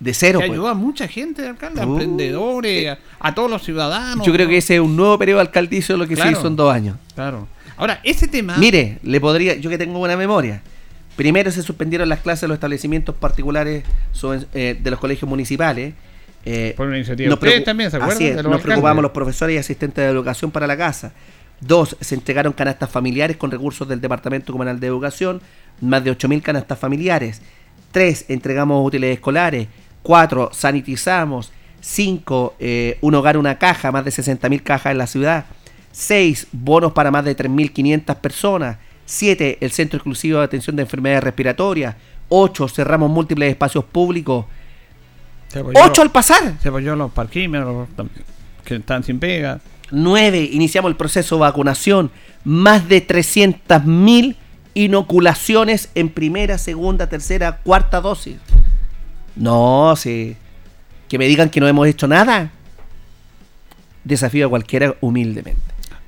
[0.00, 0.40] De cero.
[0.40, 0.56] que pues.
[0.56, 4.26] ayudó a mucha gente, alcalde, a Uh, emprendedores, a, a todos los ciudadanos.
[4.26, 6.30] Yo creo que ese es un nuevo periodo alcaldicio lo que Claro.
[6.32, 6.96] se hizo en dos años.
[7.14, 7.46] Claro.
[7.76, 8.56] Ahora, ese tema.
[8.56, 10.62] Mire, le podría, yo que tengo buena memoria.
[11.16, 13.84] Primero se suspendieron las clases de los establecimientos particulares
[14.54, 15.92] eh, de los colegios municipales.
[16.46, 18.16] Eh, Por una iniciativa de nos ustedes también, ¿se acuerdan?
[18.16, 21.12] Así es, de los nos preocupamos los profesores y asistentes de educación para la casa.
[21.60, 25.42] Dos, se entregaron canastas familiares con recursos del Departamento Comunal de Educación,
[25.82, 27.42] más de 8.000 canastas familiares.
[27.92, 29.68] Tres, entregamos útiles escolares.
[30.02, 31.52] Cuatro, sanitizamos.
[31.80, 35.46] Cinco, eh, un hogar, una caja, más de 60.000 cajas en la ciudad.
[35.92, 36.48] 6.
[36.52, 38.76] Bonos para más de 3.500 personas.
[39.06, 39.58] 7.
[39.60, 41.96] El Centro Exclusivo de Atención de Enfermedades Respiratorias.
[42.28, 42.68] 8.
[42.68, 44.44] Cerramos múltiples espacios públicos.
[45.48, 46.54] Se apoyó- 8 al pasar.
[46.62, 47.88] Se apoyó los parquímetros
[48.64, 49.60] que están sin pega.
[49.90, 50.48] 9.
[50.52, 52.10] Iniciamos el proceso de vacunación.
[52.44, 54.36] Más de 300.000
[54.74, 58.36] inoculaciones en primera, segunda, tercera, cuarta dosis.
[59.36, 60.36] No, sí.
[61.08, 62.50] Que me digan que no hemos hecho nada.
[64.04, 65.62] Desafío a cualquiera humildemente.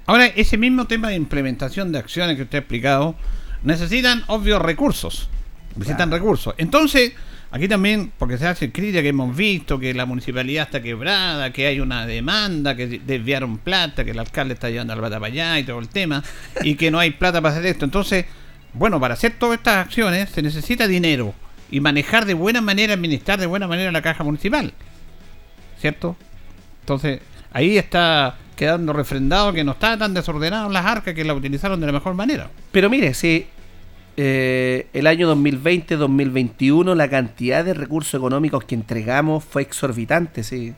[0.06, 3.14] Ahora, ese mismo tema de implementación de acciones que usted ha explicado,
[3.62, 5.28] necesitan obvios recursos.
[5.76, 6.54] Necesitan recursos.
[6.58, 7.12] Entonces,
[7.50, 11.66] aquí también, porque se hace crítica que hemos visto que la municipalidad está quebrada, que
[11.66, 15.58] hay una demanda, que desviaron plata, que el alcalde está llevando la plata para allá
[15.58, 16.22] y todo el tema,
[16.62, 17.84] y que no hay plata para hacer esto.
[17.84, 18.26] Entonces,
[18.74, 21.34] bueno, para hacer todas estas acciones se necesita dinero
[21.72, 24.74] y manejar de buena manera, administrar de buena manera la caja municipal.
[25.80, 26.16] ¿Cierto?
[26.80, 31.80] Entonces, ahí está quedando refrendado que no está tan desordenado las arcas que la utilizaron
[31.80, 32.50] de la mejor manera.
[32.70, 33.46] Pero mire, si
[34.18, 40.74] eh, el año 2020-2021 la cantidad de recursos económicos que entregamos fue exorbitante, sí.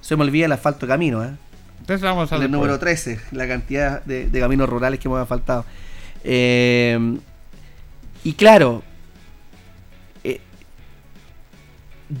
[0.00, 1.32] Se me olvida el asfalto de camino, ¿eh?
[1.80, 5.64] Entonces vamos a El número 13, la cantidad de, de caminos rurales que hemos asfaltado.
[6.22, 7.18] Eh,
[8.22, 8.84] y claro,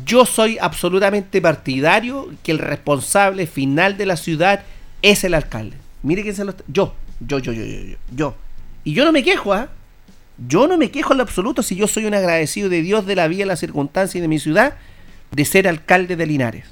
[0.04, 4.62] yo soy absolutamente partidario que el responsable final de la ciudad
[5.02, 5.76] es el alcalde.
[6.02, 8.34] Mire que se lo está- yo, yo, yo, yo, yo, yo.
[8.84, 9.68] Y yo no me quejo, ¿ah?
[10.48, 13.14] Yo no me quejo en lo absoluto si yo soy un agradecido de Dios, de
[13.16, 14.74] la vida, la circunstancia y de mi ciudad,
[15.32, 16.64] de ser alcalde de Linares.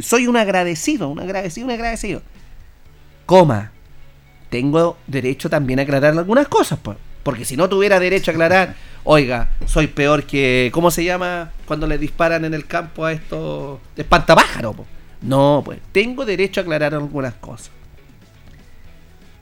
[0.00, 2.22] Soy un agradecido, un agradecido, un agradecido.
[3.26, 3.72] Coma,
[4.50, 6.96] tengo derecho también a aclarar algunas cosas, pues.
[7.22, 10.70] Porque si no tuviera derecho a aclarar, oiga, soy peor que.
[10.72, 14.76] ¿Cómo se llama cuando le disparan en el campo a estos espantapájaros?
[14.76, 14.86] po?
[15.22, 17.70] No, pues, tengo derecho a aclarar algunas cosas.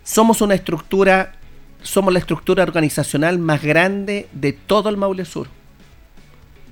[0.02, 1.32] Somos una estructura,
[1.82, 5.48] somos la estructura organizacional más grande de todo el Maule Sur.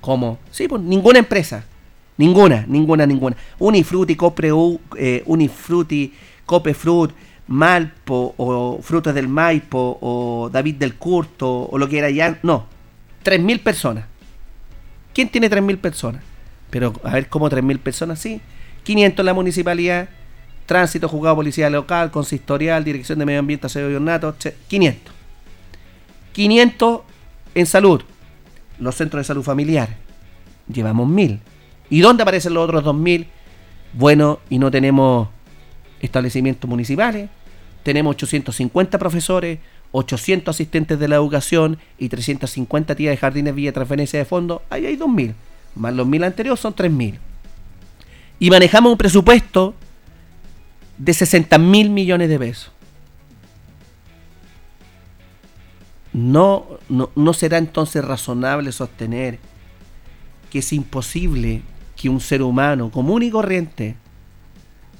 [0.01, 0.39] ¿Cómo?
[0.51, 1.65] Sí, pues ninguna empresa.
[2.17, 3.35] Ninguna, ninguna, ninguna.
[3.59, 6.13] Unifruti, Copreu, eh, Unifruti,
[6.45, 7.11] Copefrut,
[7.47, 12.39] Malpo, o Frutas del Maipo, o David del Curto, o lo que era ya.
[12.41, 12.67] No,
[13.25, 14.05] 3.000 personas.
[15.13, 16.21] ¿Quién tiene 3.000 personas?
[16.69, 18.19] Pero, a ver, ¿cómo 3.000 personas?
[18.19, 18.39] Sí.
[18.83, 20.09] 500 en la municipalidad,
[20.65, 25.13] tránsito, juzgado policía local, consistorial, dirección de medio ambiente, aseo y ornato, che- 500.
[26.33, 27.01] 500
[27.55, 28.01] en salud,
[28.79, 29.89] los centros de salud familiar.
[30.71, 31.39] Llevamos 1000.
[31.89, 33.27] ¿Y dónde aparecen los otros 2000?
[33.93, 35.29] Bueno, y no tenemos
[36.01, 37.29] establecimientos municipales,
[37.83, 39.59] tenemos 850 profesores,
[39.97, 44.85] 800 asistentes de la educación y 350 tías de jardines vía transferencia de fondos, ahí
[44.85, 45.33] hay 2000.
[45.75, 47.17] Más los 1000 anteriores son 3000.
[48.39, 49.73] Y manejamos un presupuesto
[50.97, 52.71] de 60 mil millones de pesos.
[56.11, 59.39] No, no, no será entonces razonable sostener
[60.49, 61.61] que es imposible
[61.95, 63.95] que un ser humano común y corriente,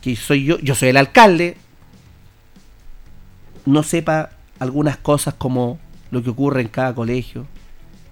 [0.02, 1.58] que soy yo, yo soy el alcalde,
[3.66, 5.80] no sepa algunas cosas como
[6.12, 7.46] lo que ocurre en cada colegio,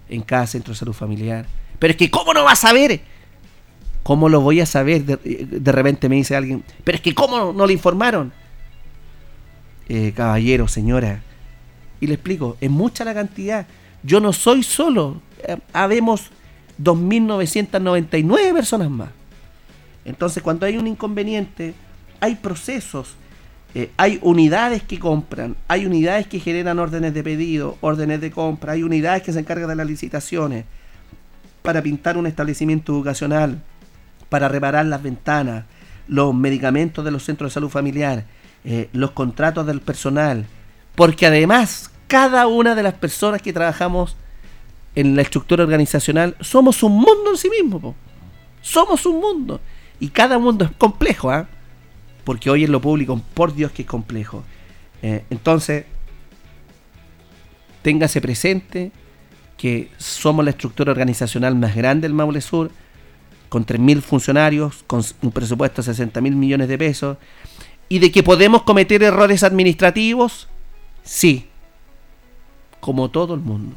[0.10, 1.46] en cada centro de salud familiar.
[1.80, 3.02] Pero es que, ¿cómo no va a saber?
[4.04, 5.06] ¿Cómo lo voy a saber?
[5.06, 8.34] De, de repente me dice alguien, pero es que, ¿cómo no le informaron?
[9.90, 11.22] Eh, caballero, señora,
[12.00, 13.66] y le explico, es mucha la cantidad.
[14.02, 16.32] Yo no soy solo, eh, habemos
[16.82, 19.10] 2.999 personas más.
[20.06, 21.74] Entonces, cuando hay un inconveniente,
[22.20, 23.16] hay procesos,
[23.76, 28.74] eh, hay unidades que compran, hay unidades que generan órdenes de pedido, órdenes de compra,
[28.74, 30.66] hay unidades que se encargan de las licitaciones
[31.62, 33.62] para pintar un establecimiento educacional,
[34.30, 35.66] para reparar las ventanas,
[36.08, 38.26] los medicamentos de los centros de salud familiar,
[38.64, 40.46] eh, los contratos del personal,
[40.96, 44.16] porque además cada una de las personas que trabajamos
[44.96, 47.96] en la estructura organizacional somos un mundo en sí mismo.
[48.62, 49.60] Somos un mundo.
[50.00, 51.48] Y cada mundo es complejo, ¿ah?
[52.24, 54.44] Porque hoy en lo público, por Dios que es complejo.
[55.02, 55.86] Eh, entonces,
[57.82, 58.92] téngase presente
[59.58, 62.72] que somos la estructura organizacional más grande del Maule Sur,
[63.50, 67.18] con 3.000 funcionarios, con un presupuesto de 60 mil millones de pesos,
[67.88, 70.48] y de que podemos cometer errores administrativos,
[71.04, 71.48] sí,
[72.80, 73.76] como todo el mundo.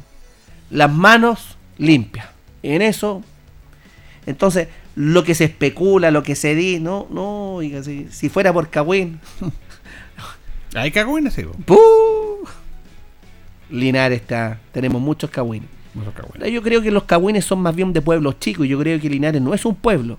[0.71, 2.27] Las manos limpias.
[2.63, 3.21] En eso,
[4.25, 4.67] entonces,
[4.99, 8.69] lo que se especula, lo que se dice, no, no, oiga, si, si fuera por
[8.69, 9.19] Cagüín,
[10.75, 11.43] Hay cagüines, sí.
[13.69, 15.69] Linares está, tenemos muchos Cagüines.
[15.93, 16.51] Muchos cagüines.
[16.51, 19.41] Yo creo que los Cagüines son más bien de pueblos chicos, yo creo que Linares
[19.41, 20.17] no es un pueblo.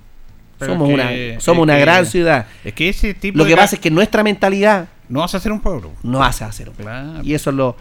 [0.58, 2.46] Pero somos una, somos una que- gran ciudad.
[2.64, 5.60] Es que ese tipo Lo que pasa es que nuestra mentalidad no a ser un
[5.60, 5.92] pueblo.
[6.02, 6.92] nos hace hacer un pueblo.
[6.92, 7.20] Claro.
[7.24, 7.76] Y eso es lo,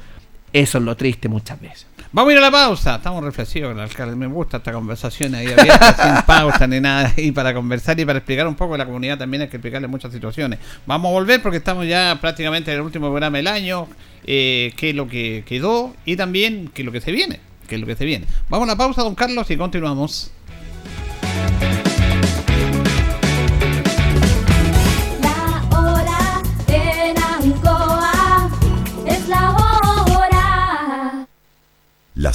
[0.62, 1.86] eso es lo triste muchas veces.
[2.12, 2.96] Vamos a ir a la pausa.
[2.96, 4.16] Estamos reflexivos con el alcalde.
[4.16, 7.14] Me gusta esta conversación ahí abierta, sin pausa ni nada.
[7.18, 9.88] Y para conversar y para explicar un poco a la comunidad también hay que explicarle
[9.88, 10.60] muchas situaciones.
[10.86, 13.88] Vamos a volver porque estamos ya prácticamente en el último programa del año.
[14.26, 17.40] Eh, qué es lo que quedó y también qué es lo que se viene.
[17.68, 18.26] Qué es lo que se viene.
[18.50, 20.32] Vamos a la pausa, don Carlos, y continuamos.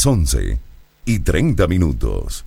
[0.03, 0.59] Las 11
[1.05, 2.45] y 30 minutos.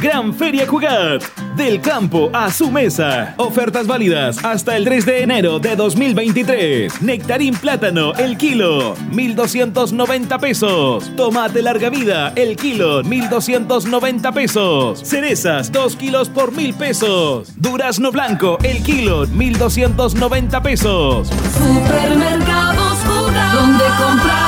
[0.00, 1.22] Gran Feria Jugat.
[1.56, 3.34] Del campo a su mesa.
[3.36, 7.02] Ofertas válidas hasta el 3 de enero de 2023.
[7.02, 11.10] Nectarín plátano, el kilo, 1,290 pesos.
[11.16, 15.00] Tomate larga vida, el kilo, 1,290 pesos.
[15.02, 17.52] Cerezas, 2 kilos por 1,000 pesos.
[17.56, 21.28] Durazno blanco, el kilo, 1,290 pesos.
[21.28, 23.54] Supermercados Jugat.
[23.54, 24.47] Donde comprar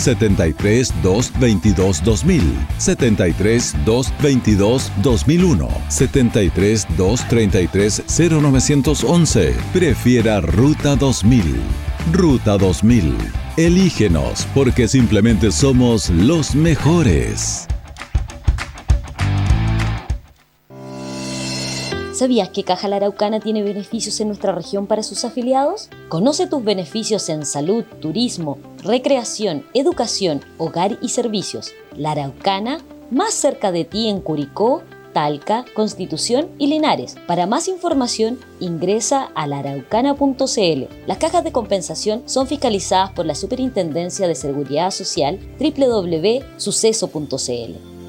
[0.00, 9.54] 73 222 2000, 73 222 2001, 73 233 0911.
[9.72, 11.60] Prefiera Ruta 2000.
[12.12, 13.14] Ruta 2000.
[13.56, 17.68] Elígenos porque simplemente somos los mejores.
[22.20, 25.88] ¿Sabías que Caja La Araucana tiene beneficios en nuestra región para sus afiliados?
[26.10, 31.72] Conoce tus beneficios en salud, turismo, recreación, educación, hogar y servicios.
[31.96, 32.80] La Araucana,
[33.10, 34.82] más cerca de ti en Curicó,
[35.14, 37.16] Talca, Constitución y Linares.
[37.26, 40.84] Para más información, ingresa a laraucana.cl.
[41.06, 47.99] Las cajas de compensación son fiscalizadas por la Superintendencia de Seguridad Social www.suceso.cl.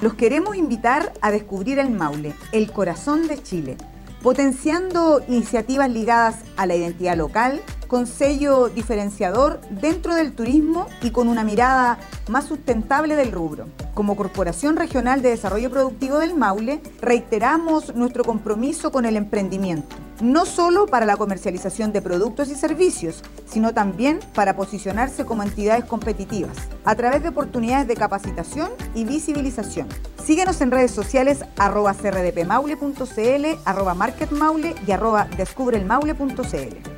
[0.00, 3.76] Los queremos invitar a descubrir el Maule, el corazón de Chile,
[4.22, 11.26] potenciando iniciativas ligadas a la identidad local, con sello diferenciador dentro del turismo y con
[11.26, 11.98] una mirada
[12.28, 13.66] más sustentable del rubro.
[13.94, 20.46] Como Corporación Regional de Desarrollo Productivo del Maule, reiteramos nuestro compromiso con el emprendimiento, no
[20.46, 26.56] solo para la comercialización de productos y servicios, sino también para posicionarse como entidades competitivas,
[26.84, 29.88] a través de oportunidades de capacitación y visibilización.
[30.22, 36.97] Síguenos en redes sociales arroba crdpmaule.cl, arroba marketmaule y arroba descubrelmaule.cl.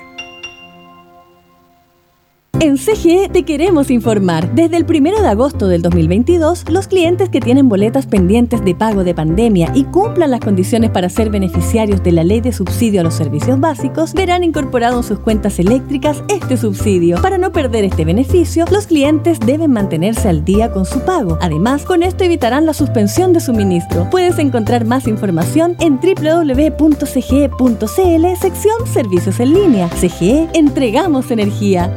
[2.63, 4.55] En CGE te queremos informar.
[4.55, 9.03] Desde el 1 de agosto del 2022, los clientes que tienen boletas pendientes de pago
[9.03, 13.05] de pandemia y cumplan las condiciones para ser beneficiarios de la ley de subsidio a
[13.05, 17.23] los servicios básicos verán incorporado en sus cuentas eléctricas este subsidio.
[17.23, 21.39] Para no perder este beneficio, los clientes deben mantenerse al día con su pago.
[21.41, 24.07] Además, con esto evitarán la suspensión de suministro.
[24.11, 27.07] Puedes encontrar más información en www.cge.cl
[28.39, 29.89] sección Servicios en línea.
[29.99, 31.91] CGE, entregamos energía.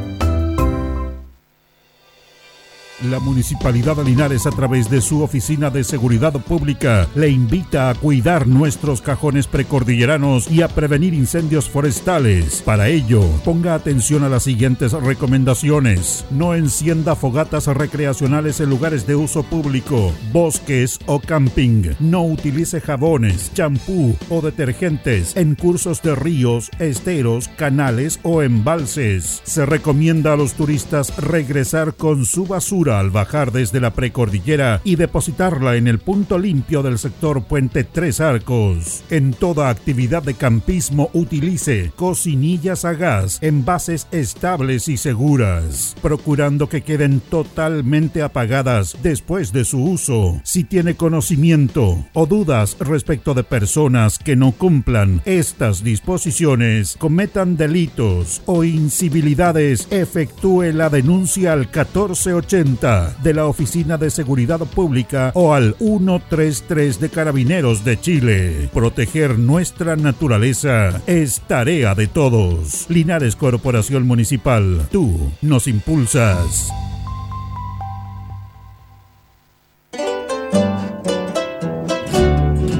[3.04, 7.94] La Municipalidad de Linares a través de su Oficina de Seguridad Pública le invita a
[7.94, 12.62] cuidar nuestros cajones precordilleranos y a prevenir incendios forestales.
[12.62, 16.24] Para ello, ponga atención a las siguientes recomendaciones.
[16.30, 21.94] No encienda fogatas recreacionales en lugares de uso público, bosques o camping.
[22.00, 29.42] No utilice jabones, champú o detergentes en cursos de ríos, esteros, canales o embalses.
[29.44, 34.96] Se recomienda a los turistas regresar con su basura al bajar desde la precordillera y
[34.96, 39.04] depositarla en el punto limpio del sector Puente Tres Arcos.
[39.10, 46.82] En toda actividad de campismo utilice cocinillas a gas, envases estables y seguras, procurando que
[46.82, 50.40] queden totalmente apagadas después de su uso.
[50.44, 58.42] Si tiene conocimiento o dudas respecto de personas que no cumplan estas disposiciones, cometan delitos
[58.46, 65.76] o incivilidades, efectúe la denuncia al 1480 de la Oficina de Seguridad Pública o al
[65.78, 68.68] 133 de Carabineros de Chile.
[68.72, 72.86] Proteger nuestra naturaleza es tarea de todos.
[72.88, 76.68] Linares Corporación Municipal, tú nos impulsas.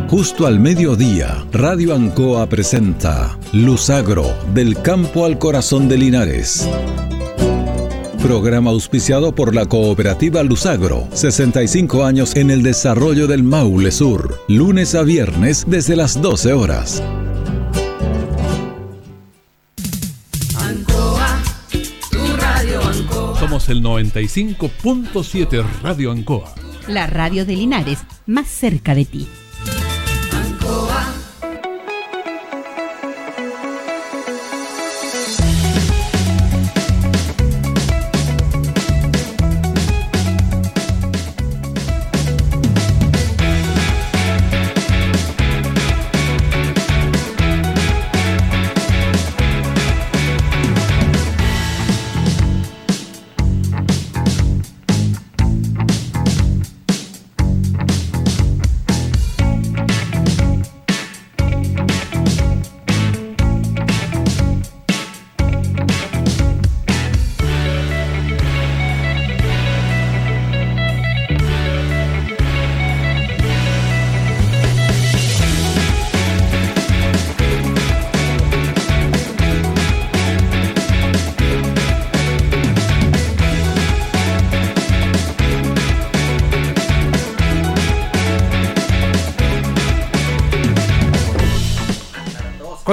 [0.09, 6.69] Justo al mediodía, Radio Ancoa presenta Luzagro, del campo al corazón de Linares.
[8.25, 14.95] Programa auspiciado por la cooperativa Luzagro, 65 años en el desarrollo del Maule Sur, lunes
[14.95, 17.03] a viernes desde las 12 horas.
[20.57, 21.43] Ancoa,
[22.11, 23.39] tu radio Ancoa.
[23.39, 26.55] Somos el 95.7 Radio Ancoa.
[26.89, 29.29] La radio de Linares, más cerca de ti.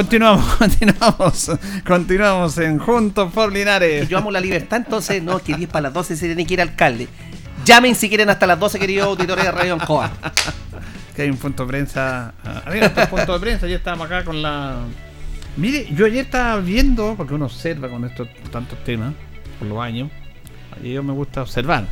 [0.02, 1.52] Continuamos, continuamos,
[1.86, 4.10] continuamos en Juntos por Linares.
[4.10, 6.62] Yo amo la libertad, entonces no, que 10 para las 12 se tiene que ir
[6.62, 7.08] alcalde.
[7.66, 10.12] Llamen si quieren hasta las 12, queridos auditores de Radio Ancoa.
[11.16, 12.34] Que hay un punto de prensa.
[12.43, 14.78] ah, está el punto de prensa, ya estábamos acá con la.
[15.56, 19.14] Mire, yo ayer estaba viendo, porque uno observa con estos tantos temas,
[19.60, 20.10] por los años,
[20.82, 21.86] y yo me gusta observar.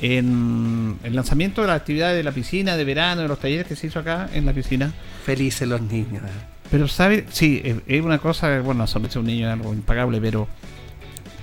[0.00, 3.76] En el lanzamiento de las actividades de la piscina de verano, de los talleres que
[3.76, 4.92] se hizo acá en la piscina.
[5.24, 6.22] Felices los niños.
[6.70, 7.26] Pero, ¿sabe?
[7.30, 10.48] Sí, es- una cosa, bueno, sonrisa un niño es algo impagable, pero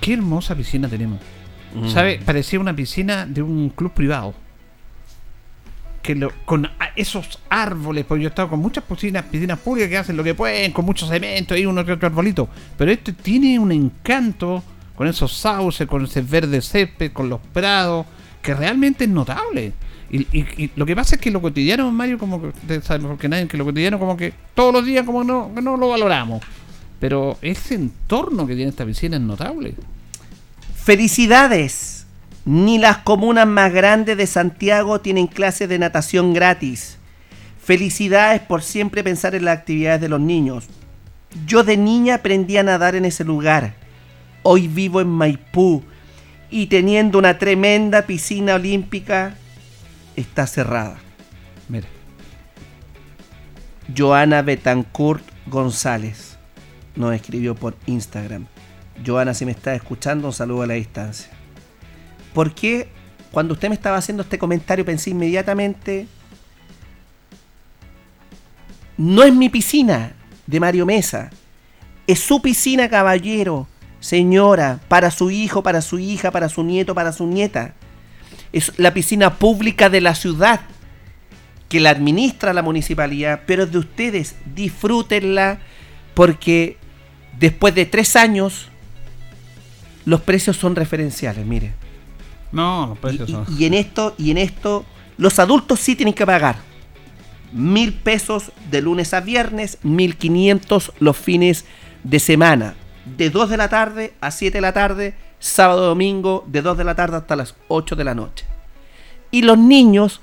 [0.00, 1.20] qué hermosa piscina tenemos.
[1.74, 1.88] Mm.
[1.88, 2.20] ¿Sabe?
[2.24, 4.34] Parecía una piscina de un club privado.
[6.02, 9.96] Que lo, con esos árboles, porque yo he estado con muchas piscinas, piscinas públicas que
[9.96, 12.46] hacen lo que pueden, con mucho cemento y uno que otro arbolito.
[12.76, 14.62] Pero este tiene un encanto
[14.94, 18.04] con esos sauces, con ese verde césped, con los prados,
[18.42, 19.72] que realmente es notable.
[20.16, 22.40] Y, y- lo que pasa es que lo cotidiano, Mario, como
[23.18, 26.40] que nadie, que lo cotidiano como que todos los días como no, no lo valoramos.
[27.00, 29.74] Pero ese entorno que tiene esta piscina es notable.
[30.76, 32.06] Felicidades.
[32.44, 36.98] Ni las comunas más grandes de Santiago tienen clases de natación gratis.
[37.60, 40.66] Felicidades por siempre pensar en las actividades de los niños.
[41.46, 43.74] Yo de niña aprendí a nadar en ese lugar.
[44.42, 45.82] Hoy vivo en Maipú
[46.50, 49.36] y teniendo una tremenda piscina olímpica,
[50.16, 50.96] está cerrada.
[51.68, 51.88] Mire.
[53.96, 56.36] Joana Betancourt González
[56.96, 58.46] nos escribió por Instagram.
[59.04, 61.30] Joana, si me está escuchando, un saludo a la distancia.
[62.32, 62.88] ¿Por qué
[63.34, 66.06] cuando usted me estaba haciendo este comentario pensé inmediatamente,
[68.96, 70.12] no es mi piscina
[70.46, 71.30] de Mario Mesa,
[72.06, 73.66] es su piscina, caballero,
[73.98, 77.74] señora, para su hijo, para su hija, para su nieto, para su nieta.
[78.54, 80.60] Es la piscina pública de la ciudad
[81.68, 84.36] que la administra la municipalidad, pero es de ustedes.
[84.54, 85.58] Disfrútenla
[86.14, 86.76] porque
[87.38, 88.68] después de tres años
[90.04, 91.72] los precios son referenciales, mire.
[92.52, 93.46] No, los precios Y, son.
[93.58, 94.84] y en esto, y en esto,
[95.16, 96.56] los adultos sí tienen que pagar.
[97.52, 101.64] Mil pesos de lunes a viernes, mil quinientos los fines
[102.04, 102.74] de semana.
[103.16, 106.84] De 2 de la tarde a 7 de la tarde, sábado domingo, de 2 de
[106.84, 108.46] la tarde hasta las 8 de la noche.
[109.30, 110.20] Y los niños,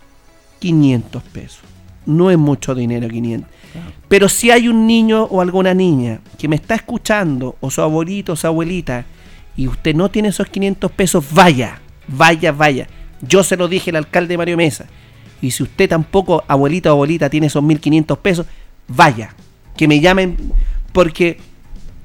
[0.60, 1.60] 500 pesos.
[2.06, 3.50] No es mucho dinero 500.
[4.08, 8.34] Pero si hay un niño o alguna niña que me está escuchando, o su abuelito
[8.34, 9.06] o su abuelita,
[9.56, 11.80] y usted no tiene esos 500 pesos, vaya.
[12.08, 12.88] Vaya, vaya.
[13.22, 14.86] Yo se lo dije al alcalde Mario Mesa.
[15.42, 18.46] Y si usted tampoco, abuelita o abuelita, tiene esos 1.500 pesos,
[18.88, 19.36] vaya.
[19.76, 20.38] Que me llamen
[20.94, 21.40] porque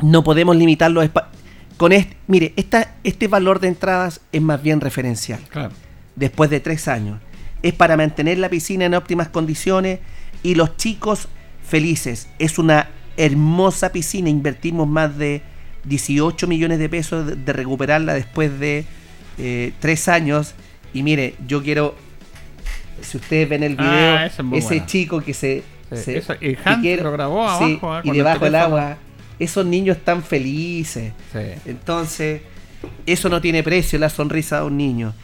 [0.03, 1.36] no podemos limitar los espacios.
[1.77, 5.41] Con este, mire, esta, este valor de entradas es más bien referencial.
[5.51, 5.73] Claro.
[6.15, 7.21] Después de tres años.
[7.63, 9.99] Es para mantener la piscina en óptimas condiciones
[10.43, 11.29] y los chicos
[11.67, 12.29] felices.
[12.39, 14.29] Es una hermosa piscina.
[14.31, 15.43] Invertimos más de
[15.85, 18.85] 18 millones de pesos de, de recuperarla después de
[19.39, 20.55] eh, tres años.
[20.95, 21.95] Y mire, yo quiero.
[23.03, 24.43] Si ustedes ven el Ah, video, es ese
[24.75, 24.87] buena.
[24.87, 25.63] chico que se.
[25.93, 28.97] Sí, se- y que Hans lo grabó sí, abajo, ah, y debajo del agua.
[29.39, 31.13] Esos niños están felices.
[31.67, 32.43] Entonces,
[33.05, 35.15] eso no tiene precio, la sonrisa de un niño.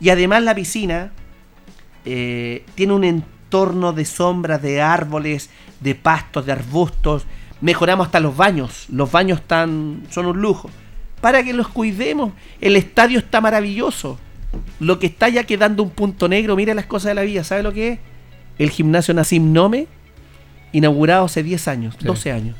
[0.00, 1.12] Y además la piscina
[2.04, 5.50] eh, tiene un entorno de sombras, de árboles,
[5.80, 7.24] de pastos, de arbustos.
[7.60, 8.86] Mejoramos hasta los baños.
[8.90, 10.70] Los baños están, son un lujo.
[11.20, 12.32] Para que los cuidemos.
[12.60, 14.18] El estadio está maravilloso.
[14.80, 17.44] Lo que está ya quedando un punto negro, mira las cosas de la vida.
[17.44, 17.98] ¿Sabe lo que es?
[18.58, 19.86] El gimnasio Nassim Nome,
[20.72, 22.04] inaugurado hace 10 años, Sí.
[22.04, 22.56] 12 años.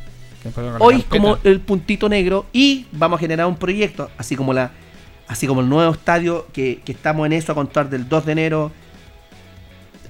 [0.80, 4.72] Hoy como el puntito negro y vamos a generar un proyecto, así como la
[5.28, 8.32] así como el nuevo estadio que, que estamos en eso a contar del 2 de
[8.32, 8.72] enero.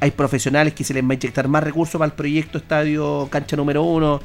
[0.01, 3.57] Hay profesionales que se les va a inyectar más recursos para el proyecto estadio cancha
[3.57, 4.20] número 1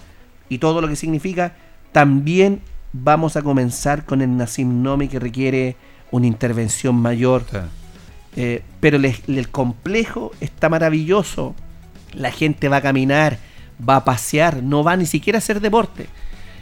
[0.49, 1.55] y todo lo que significa.
[1.91, 2.61] También
[2.93, 5.75] vamos a comenzar con el Nassim Nomi que requiere
[6.11, 7.43] una intervención mayor.
[8.35, 11.55] Eh, pero el, el complejo está maravilloso.
[12.13, 13.37] La gente va a caminar,
[13.87, 16.07] va a pasear, no va ni siquiera a hacer deporte.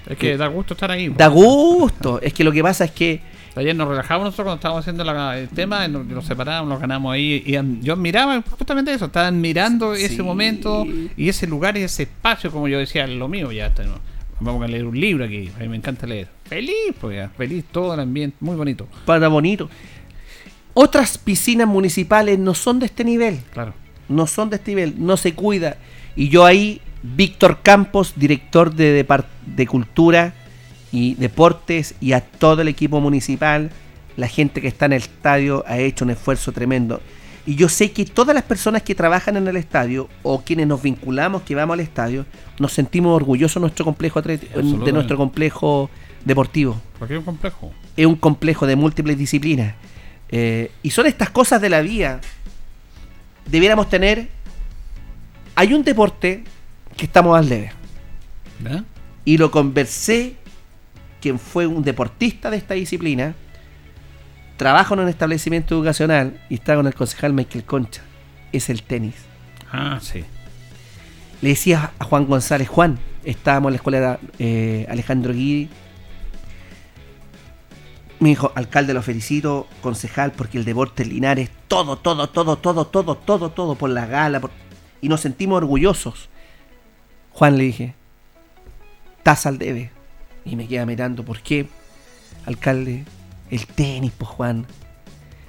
[0.08, 1.10] Es que da gusto estar ahí.
[1.10, 2.20] Da gusto.
[2.22, 5.40] Es que lo que pasa es que Ayer nos relajamos nosotros cuando estábamos haciendo la-
[5.40, 7.42] el tema, nos, nos separábamos, nos ganamos ahí.
[7.46, 7.54] Y
[7.86, 10.86] yo admiraba justamente eso, estaban mirando ese momento
[11.16, 13.84] y ese lugar y ese espacio, como yo decía, lo mío ya está.
[13.84, 13.94] ¿no?
[14.42, 16.28] Vamos a leer un libro aquí, a mí me encanta leer.
[16.44, 18.90] Feliz, pues ya, feliz todo el ambiente, muy bonito.
[19.06, 19.70] para bonito.
[20.74, 23.40] Otras piscinas municipales no son de este nivel.
[23.54, 23.74] Claro.
[24.10, 25.78] No son de este nivel, no se cuida.
[26.18, 26.82] Y yo ahí,
[27.16, 29.06] Víctor Campos, director de,
[29.46, 30.34] de Cultura
[30.92, 33.70] y Deportes, y a todo el equipo municipal,
[34.18, 37.02] la gente que está en el estadio ha hecho un esfuerzo tremendo.
[37.46, 40.82] Y yo sé que todas las personas que trabajan en el estadio o quienes nos
[40.82, 42.26] vinculamos, que vamos al estadio,
[42.58, 45.90] nos sentimos orgullosos de nuestro complejo de nuestro complejo
[46.24, 47.72] deportivo Porque es un complejo.
[47.96, 49.76] es un complejo de múltiples disciplinas.
[50.30, 52.20] Eh, y son estas cosas de la vida.
[53.46, 54.28] Debiéramos tener.
[55.54, 56.44] Hay un deporte
[56.98, 57.72] que estamos más leve.
[58.64, 58.84] ¿Ya?
[59.26, 60.36] Y lo conversé,
[61.22, 63.36] quien fue un deportista de esta disciplina,
[64.58, 68.02] trabaja en un establecimiento educacional y está con el concejal Michael Concha.
[68.52, 69.16] Es el tenis.
[69.72, 70.24] Ah, sí.
[71.42, 75.70] Le decía a Juan González, Juan, estábamos en la escuela eh, Alejandro Guidi.
[78.20, 83.16] Me dijo, alcalde, lo felicito, concejal, porque el deporte Linares, todo, todo, todo, todo, todo,
[83.18, 84.52] todo, todo, por la gala, por-
[85.02, 86.30] y nos sentimos orgullosos.
[87.36, 87.94] Juan le dije,
[89.18, 89.92] estás al debe.
[90.46, 91.68] Y me queda mirando, ¿por qué?
[92.46, 93.04] Alcalde,
[93.52, 94.66] el tenis, pues Juan.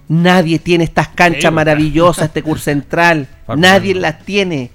[0.08, 1.52] Nadie tiene estas canchas pues.
[1.52, 3.28] maravillosas, este curso central.
[3.56, 4.70] Nadie las tiene.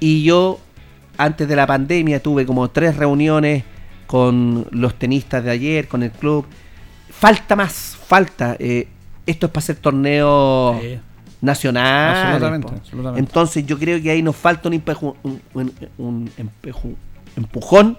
[0.00, 0.60] Y yo,
[1.16, 3.64] antes de la pandemia, tuve como tres reuniones
[4.06, 6.46] con los tenistas de ayer, con el club.
[7.10, 8.56] Falta más, falta.
[8.58, 8.88] eh,
[9.26, 10.98] esto es para hacer torneos Sí.
[11.40, 12.18] Nacionales.
[12.18, 12.68] Absolutamente.
[13.18, 16.96] Entonces yo creo que ahí nos falta un, empeju- un- un- un empeju-
[17.36, 17.98] empujón.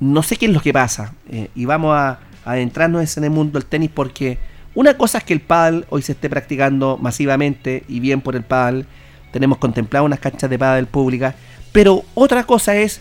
[0.00, 1.12] No sé qué es lo que pasa.
[1.30, 4.38] eh, y vamos a, a adentrarnos en el mundo del tenis porque
[4.74, 8.42] una cosa es que el pádel hoy se esté practicando masivamente y bien por el
[8.42, 8.86] pádel.
[9.32, 11.34] Tenemos contemplado unas canchas de pádel públicas.
[11.72, 13.00] Pero otra cosa es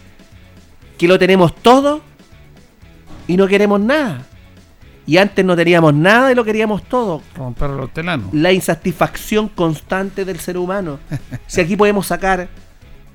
[0.97, 2.01] que lo tenemos todo
[3.27, 4.25] y no queremos nada.
[5.07, 7.21] Y antes no teníamos nada y lo queríamos todo.
[7.35, 8.29] Como un perro hortelano.
[8.31, 10.99] La insatisfacción constante del ser humano.
[11.47, 12.47] Si aquí podemos sacar,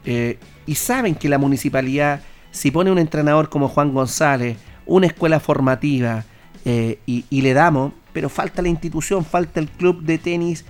[0.05, 2.21] eh, y saben que la municipalidad,
[2.53, 6.25] si pone un entrenador como Juan González, una escuela formativa,
[6.65, 10.65] eh, y, y le damos, pero falta la institución, falta el club de tenis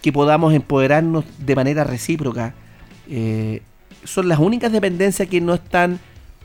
[0.00, 2.54] que podamos empoderarnos de manera recíproca.
[3.08, 3.62] Eh,
[4.04, 5.98] son las únicas dependencias que no están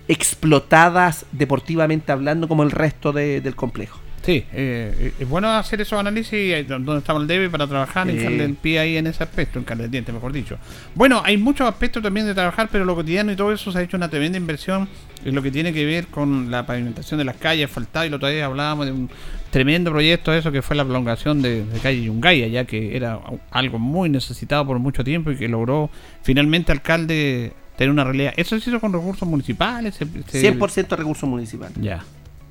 [0.07, 3.99] explotadas deportivamente hablando como el resto de- del complejo.
[4.29, 8.13] Sí, eh, es bueno hacer esos análisis eh, donde estamos el debe para trabajar, Sí.
[8.17, 10.57] hincarle el pie ahí en ese aspecto, hincarle el diente, mejor dicho.
[10.93, 13.81] Bueno, hay muchos aspectos también de trabajar, pero lo cotidiano y todo eso se ha
[13.81, 14.87] hecho una tremenda inversión
[15.25, 18.17] en lo que tiene que ver con la pavimentación de las calles, asfaltadas, y lo
[18.17, 19.09] otro día hablábamos de un
[19.49, 23.19] tremendo proyecto eso que fue la prolongación de, de calle Yungaya, ya que era
[23.49, 25.89] algo muy necesitado por mucho tiempo y que logró
[26.21, 28.33] finalmente alcalde tener una realidad.
[28.37, 29.95] Eso se hizo con recursos municipales.
[29.95, 31.75] se- se- 100% recursos municipales.
[31.81, 32.03] Ya.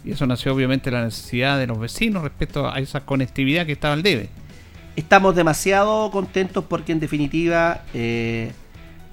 [0.05, 3.73] Y eso nació obviamente de la necesidad de los vecinos respecto a esa conectividad que
[3.73, 4.29] estaba al debe.
[4.97, 8.53] Estamos demasiado contentos porque en definitiva eh,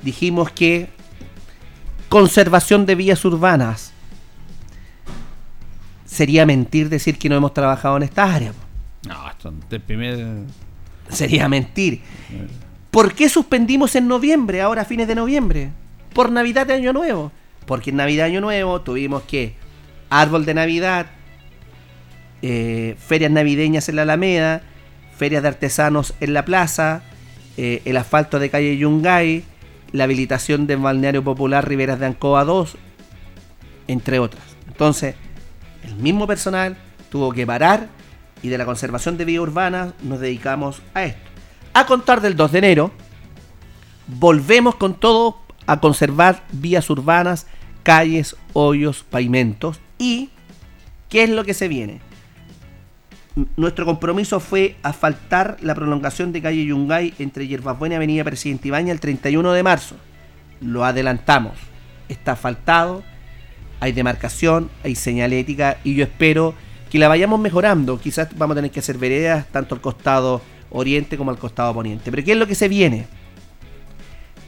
[0.03, 0.87] dijimos que
[2.09, 3.91] conservación de vías urbanas
[6.05, 8.53] sería mentir decir que no hemos trabajado en esta área.
[9.07, 9.53] No, esto
[9.85, 10.43] primer...
[11.09, 12.01] Sería mentir.
[12.89, 15.69] ¿Por qué suspendimos en noviembre, ahora a fines de noviembre?
[16.13, 17.31] Por Navidad de Año Nuevo.
[17.67, 19.53] Porque en Navidad Año Nuevo tuvimos que
[20.21, 21.07] árbol de Navidad,
[22.41, 24.61] eh, ferias navideñas en la Alameda,
[25.17, 27.03] ferias de artesanos en la plaza,
[27.57, 29.43] eh, el asfalto de calle Yungay,
[29.91, 32.77] la habilitación del balneario popular Riberas de Ancoa 2,
[33.87, 34.43] entre otras.
[34.67, 35.15] Entonces,
[35.83, 36.77] el mismo personal
[37.09, 37.87] tuvo que parar
[38.41, 41.29] y de la conservación de vías urbanas nos dedicamos a esto.
[41.73, 42.91] A contar del 2 de enero,
[44.07, 47.47] volvemos con todo a conservar vías urbanas,
[47.83, 50.29] calles, hoyos, pavimentos y
[51.09, 52.01] ¿qué es lo que se viene?
[53.57, 58.93] Nuestro compromiso fue asfaltar la prolongación de calle Yungay entre Yerbasbuena y Avenida Presidente Ibaña
[58.93, 59.95] el 31 de marzo.
[60.61, 61.53] Lo adelantamos.
[62.07, 63.03] Está asfaltado,
[63.81, 66.53] hay demarcación, hay señalética y yo espero
[66.89, 67.99] que la vayamos mejorando.
[67.99, 72.09] Quizás vamos a tener que hacer veredas tanto al costado oriente como al costado poniente.
[72.11, 73.05] Pero ¿qué es lo que se viene?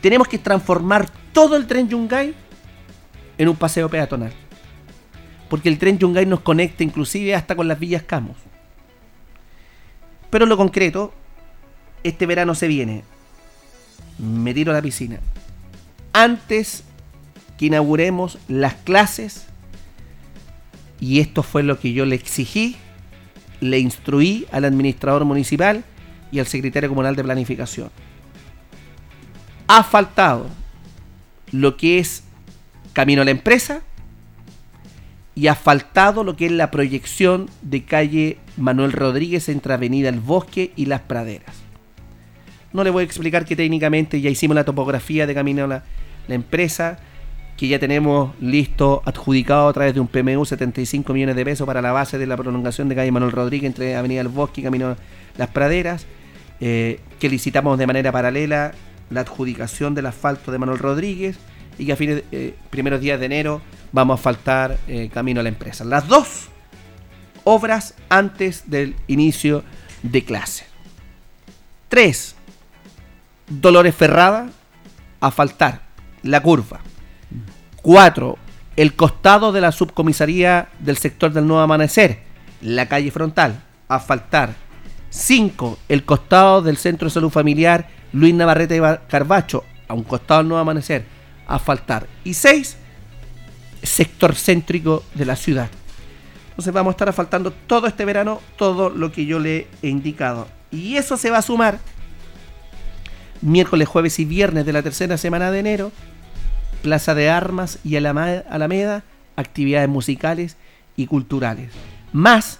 [0.02, 2.34] Tenemos que transformar todo el tren Yungay
[3.38, 4.32] en un paseo peatonal.
[5.50, 8.38] Porque el tren Yungay nos conecta inclusive hasta con las villas Camos.
[10.30, 11.14] Pero lo concreto,
[12.04, 13.04] este verano se viene.
[14.18, 15.20] Me tiro a la piscina.
[16.14, 16.84] Antes
[17.58, 19.48] que inauguremos las clases,
[21.00, 22.76] y esto fue lo que yo le exigí,
[23.62, 25.84] le instruí al administrador municipal
[26.32, 27.89] y al secretario comunal de planificación.
[29.68, 30.48] Ha faltado
[31.52, 32.24] lo que es
[32.93, 33.82] camino a la empresa
[35.38, 40.19] y ha faltado lo que es la proyección de calle Manuel Rodríguez entre Avenida El
[40.19, 41.55] Bosque y Las Praderas.
[42.73, 45.83] No le voy a explicar que técnicamente ya hicimos la topografía de camino la,
[46.27, 46.97] la empresa,
[47.55, 51.83] que ya tenemos listo, adjudicado a través de un PMU 75 millones de pesos para
[51.83, 54.95] la base de la prolongación de calle Manuel Rodríguez entre Avenida El Bosque y Camino
[55.38, 56.07] Las Praderas,
[56.61, 58.71] eh, que licitamos de manera paralela
[59.11, 61.38] la adjudicación del asfalto de Manuel Rodríguez
[61.77, 63.61] y que a fines, eh, primeros días de enero
[63.91, 65.83] vamos a faltar eh, camino a la empresa.
[65.83, 66.47] Las dos
[67.43, 69.63] obras antes del inicio
[70.03, 70.65] de clase.
[71.89, 72.35] Tres,
[73.47, 74.49] Dolores Ferrada,
[75.19, 75.81] a faltar
[76.23, 76.81] la curva.
[77.81, 78.38] Cuatro,
[78.75, 82.19] el costado de la subcomisaría del sector del Nuevo Amanecer,
[82.61, 84.53] la calle frontal, a faltar.
[85.09, 90.49] Cinco, el costado del Centro de Salud Familiar Luis Navarrete Carbacho, a un costado del
[90.49, 91.05] Nuevo Amanecer,
[91.47, 92.07] a faltar.
[92.23, 92.77] Y seis,
[93.88, 95.69] sector céntrico de la ciudad.
[96.49, 100.47] Entonces vamos a estar asfaltando todo este verano todo lo que yo le he indicado.
[100.71, 101.79] Y eso se va a sumar
[103.41, 105.91] miércoles, jueves y viernes de la tercera semana de enero.
[106.81, 109.03] Plaza de Armas y Alameda,
[109.35, 110.57] actividades musicales
[110.95, 111.71] y culturales.
[112.13, 112.59] Más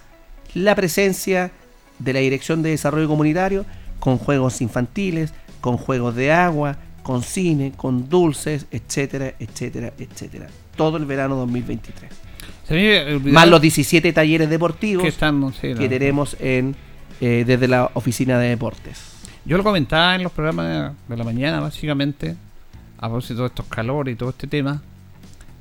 [0.54, 1.52] la presencia
[2.00, 3.66] de la Dirección de Desarrollo Comunitario
[4.00, 10.48] con juegos infantiles, con juegos de agua, con cine, con dulces, etcétera, etcétera, etcétera.
[10.78, 12.12] Todo el verano 2023.
[13.24, 16.76] Más los 17 talleres deportivos que, están, sí, que tenemos en,
[17.22, 19.02] eh, desde la oficina de deportes.
[19.46, 22.36] Yo lo comentaba en los programas de, de la mañana, básicamente,
[22.98, 24.82] a propósito de estos calores y todo este tema.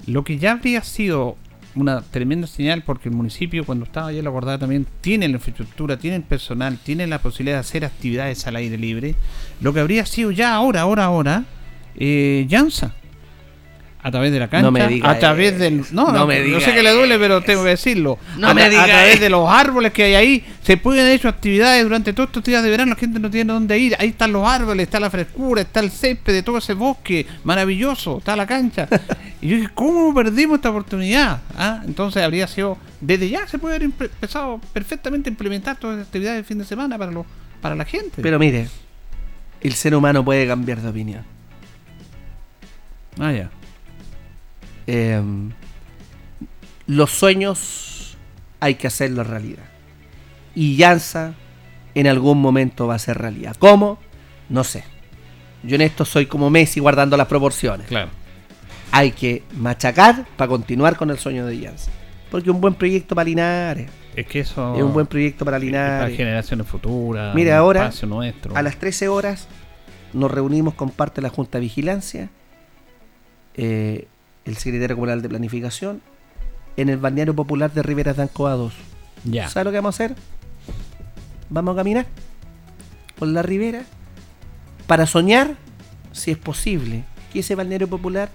[0.07, 1.37] Lo que ya habría sido
[1.77, 5.99] una tremenda señal porque el municipio cuando estaba ya lo acordaba también tiene la infraestructura,
[5.99, 9.15] tiene el personal, tiene la posibilidad de hacer actividades al aire libre.
[9.61, 11.45] Lo que habría sido ya ahora, ahora, ahora,
[11.97, 12.95] eh, Llanza.
[14.07, 15.79] A través de la cancha, No me diga a través del...
[15.91, 18.21] No, No no, me diga sé que le duele, pero tengo que decirlo.
[18.39, 19.23] No a, me a diga través eso.
[19.25, 22.63] de los árboles que hay ahí, se pueden hacer hecho actividades durante todos estos días
[22.63, 23.97] de verano, la gente no tiene dónde ir.
[23.99, 28.19] Ahí están los árboles, está la frescura, está el césped de todo ese bosque maravilloso,
[28.19, 28.87] está la cancha.
[29.43, 31.41] y yo dije, ¿cómo perdimos esta oportunidad?
[31.59, 31.83] ¿Ah?
[31.85, 36.39] Entonces habría sido, desde ya se puede haber empezado perfectamente a implementar todas las actividades
[36.39, 37.27] de fin de semana para, los
[37.61, 38.23] para la gente.
[38.23, 38.69] Pero mire,
[39.61, 41.25] el ser humano puede cambiar de opinión.
[43.19, 43.51] Ah, ya.
[44.87, 45.21] Eh,
[46.87, 48.17] los sueños
[48.61, 49.65] hay que hacerlos realidad.
[50.55, 51.35] Y Llanza
[51.95, 53.57] en algún momento va a ser realidad.
[53.59, 53.99] ¿Cómo?
[54.49, 54.85] No sé.
[55.63, 57.87] Yo en esto soy como Messi guardando las proporciones.
[57.89, 58.11] Claro.
[58.93, 61.91] Hay que machacar para continuar con el sueño de Llanza.
[62.31, 63.89] Porque un buen proyecto para Linares.
[64.15, 64.75] Es que eso...
[64.77, 66.17] Es un buen proyecto para para Linares.
[66.17, 67.35] generaciones futuras.
[67.35, 68.57] Mire, un ahora, nuestro.
[68.57, 69.49] A las 13 horas
[70.13, 72.31] nos reunimos con parte de la Junta de Vigilancia,
[73.55, 74.07] eh,
[74.47, 76.01] el secretario comunal de Planificación
[76.77, 78.73] en el balneario popular de Riberas de Ancoa 2.
[79.25, 79.49] Ya.
[79.49, 80.17] ¿Sabes lo que vamos a hacer?
[81.51, 82.07] Vamos a caminar
[83.19, 83.83] por la ribera
[84.87, 85.57] para soñar,
[86.13, 88.31] si es posible, que ese balneario popular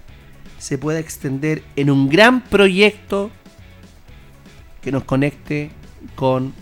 [0.58, 3.30] se pueda extender en un gran proyecto
[4.80, 5.70] que nos conecte
[6.14, 6.52] con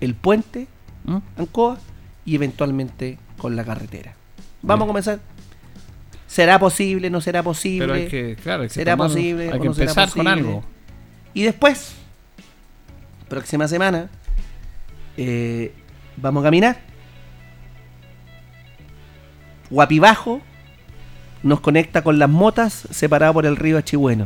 [0.00, 0.68] el puente
[1.04, 1.18] ¿Mm?
[1.36, 1.78] Ancoa
[2.24, 4.14] y eventualmente con la carretera.
[4.62, 5.20] Vamos a comenzar.
[6.32, 7.10] ¿Será posible?
[7.10, 7.80] ¿No será posible?
[7.86, 9.44] Pero hay que, claro, hay que ¿Será tomar- posible?
[9.52, 10.64] Hay que no empezar con algo.
[11.34, 11.92] Y después,
[13.28, 14.08] próxima semana,
[15.18, 15.74] eh,
[16.16, 16.78] vamos a caminar.
[19.68, 20.40] Guapibajo
[21.42, 24.24] nos conecta con las motas separado por el río Achihueno.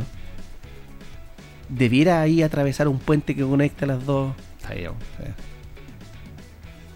[1.67, 4.33] Debiera ahí atravesar un puente que conecta las dos.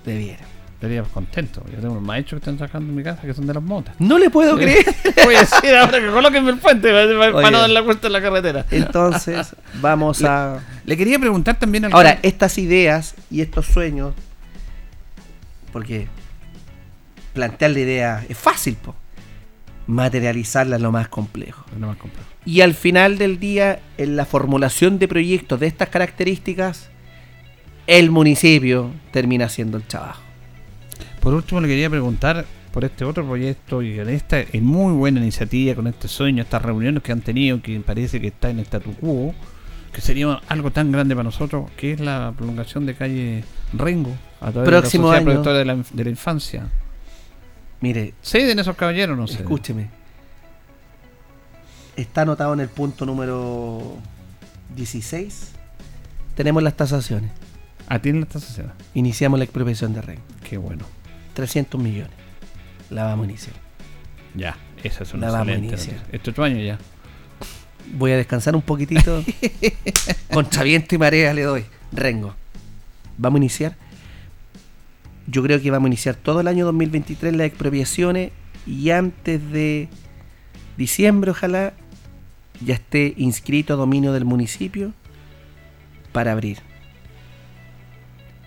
[0.05, 0.39] Debiera.
[0.81, 1.63] Estaríamos contentos.
[1.71, 3.93] Yo tengo unos maestros que están trabajando en mi casa que son de las motas.
[3.99, 4.83] No le puedo creer.
[5.23, 7.51] Voy a decir ahora que coloquenme el puente para, Oye.
[7.51, 8.65] no dar la vuelta en la carretera.
[8.71, 10.59] Entonces, vamos a.
[10.83, 14.15] Le quería preguntar también al Ahora, estas ideas y estos sueños,
[15.71, 16.07] porque
[17.33, 18.95] plantear la idea es fácil, po.
[19.85, 21.63] materializarla es lo más complejo.
[21.79, 22.27] lo más complejo.
[22.43, 26.89] Y al final del día, en la formulación de proyectos de estas características,
[27.85, 30.30] el municipio termina haciendo el trabajo.
[31.21, 35.19] Por último, le quería preguntar por este otro proyecto y en esta eh, muy buena
[35.19, 38.93] iniciativa, con este sueño, estas reuniones que han tenido, que parece que está en statu
[38.93, 39.35] quo,
[39.93, 43.43] que sería algo tan grande para nosotros, que es la prolongación de calle
[43.73, 45.43] Rengo a través Próximo de la Sociedad.
[45.43, 46.67] Protectora de la, de la Infancia.
[47.81, 49.41] Mire, ¿Ceden esos caballeros no ceden?
[49.41, 49.89] escúcheme.
[51.95, 53.97] Está anotado en el punto número
[54.75, 55.51] 16.
[56.35, 57.31] Tenemos las tasaciones.
[57.87, 58.73] Ah, tienen las tasaciones.
[58.93, 60.19] Iniciamos la expropiación de REN.
[60.47, 60.85] Qué bueno.
[61.33, 62.11] 300 millones.
[62.89, 63.55] La vamos a iniciar.
[64.35, 66.03] Ya, esa es una La vamos a iniciar.
[66.11, 66.77] Este otro año ya.
[67.93, 69.23] Voy a descansar un poquitito.
[70.33, 71.65] Contra viento y marea le doy.
[71.91, 72.35] Rengo.
[73.17, 73.75] Vamos a iniciar.
[75.27, 78.31] Yo creo que vamos a iniciar todo el año 2023 las expropiaciones
[78.65, 79.87] y antes de
[80.77, 81.73] diciembre, ojalá,
[82.63, 84.93] ya esté inscrito a dominio del municipio
[86.11, 86.59] para abrir.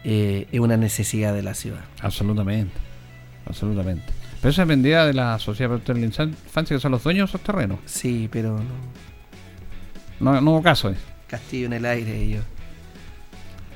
[0.05, 1.81] Eh, es una necesidad de la ciudad.
[2.01, 2.75] Absolutamente.
[3.47, 4.05] Absolutamente.
[4.41, 7.37] Pero eso dependía de la Sociedad Protectora de la Infancia, que son los dueños de
[7.37, 7.79] esos terrenos.
[7.87, 10.33] Sí, pero no.
[10.33, 10.91] No, no hubo caso.
[10.91, 10.97] eh.
[11.27, 12.41] Castillo en el aire yo.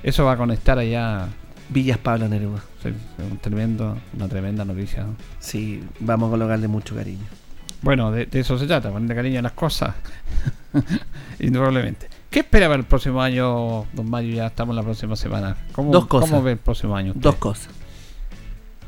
[0.02, 1.28] Eso va a conectar allá.
[1.70, 2.62] Villas Pablo Neruda.
[2.82, 2.90] Sí,
[3.30, 5.04] un tremendo, una tremenda noticia.
[5.04, 5.16] ¿no?
[5.38, 7.24] Sí, vamos a colocarle mucho cariño.
[7.82, 9.94] Bueno, de, de eso se trata, ponerle cariño a las cosas.
[11.40, 12.08] Indudablemente.
[12.30, 14.34] ¿Qué espera para el próximo año, don Mario?
[14.34, 15.56] Ya estamos la próxima semana.
[15.72, 16.28] ¿Cómo, Dos cosas.
[16.28, 17.12] ¿Cómo ve el próximo año?
[17.12, 17.22] usted?
[17.22, 17.68] Dos cosas.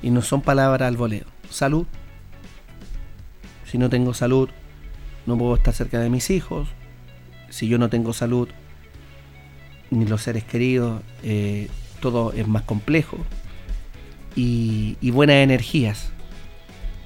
[0.03, 1.25] Y no son palabras al voleo.
[1.49, 1.87] Salud.
[3.65, 4.51] Si no tengo salud,
[5.25, 6.69] no puedo estar cerca de mis hijos.
[7.49, 8.49] Si yo no tengo salud,
[9.91, 11.69] ni los seres queridos, eh,
[12.01, 13.17] todo es más complejo.
[14.37, 16.11] Y, y buenas energías,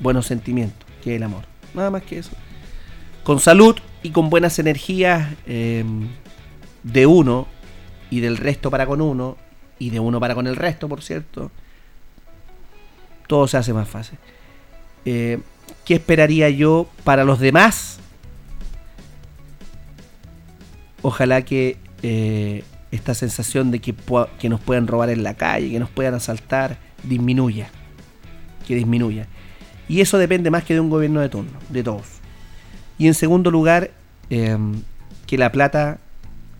[0.01, 1.45] buenos sentimientos, que es el amor.
[1.75, 2.33] Nada más que eso.
[3.23, 5.85] Con salud y con buenas energías eh,
[6.85, 7.49] de uno
[8.11, 9.37] y del resto para con uno
[9.79, 11.51] y de uno para con el resto, por cierto,
[13.27, 14.19] todo se hace más fácil.
[15.05, 15.41] Eh,
[15.85, 17.99] ¿Qué esperaría yo para los demás?
[21.03, 23.95] Ojalá que eh, esta sensación de que,
[24.39, 27.69] que nos puedan robar en la calle, que nos puedan asaltar, disminuya.
[28.67, 29.27] Que disminuya.
[29.89, 32.07] Y eso depende más que de un gobierno de turno, de todos.
[32.97, 33.91] Y en segundo lugar,
[34.31, 34.57] eh,
[35.27, 35.99] que la plata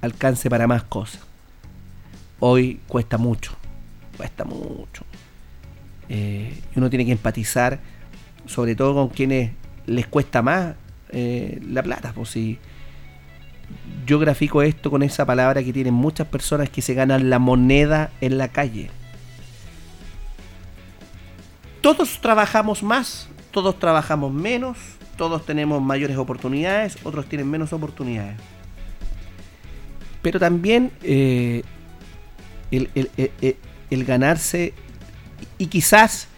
[0.05, 1.21] alcance para más cosas.
[2.41, 3.53] Hoy cuesta mucho,
[4.17, 5.05] cuesta mucho.
[6.09, 7.81] Eh, uno tiene que empatizar,
[8.47, 9.53] sobre todo con quienes
[9.87, 10.75] les cuesta más
[11.11, 12.13] eh, la plata.
[12.15, 12.59] Pues si
[14.07, 18.11] yo grafico esto con esa palabra que tienen muchas personas que se ganan la moneda
[18.21, 18.91] en la calle.
[21.81, 24.79] Todos trabajamos más, todos trabajamos menos,
[25.17, 28.37] todos tenemos mayores oportunidades, otros tienen menos oportunidades.
[30.25, 31.63] Pero también eh,
[32.71, 33.57] el, el- el- el-
[33.91, 34.73] el ganarse
[35.59, 36.29] y quizás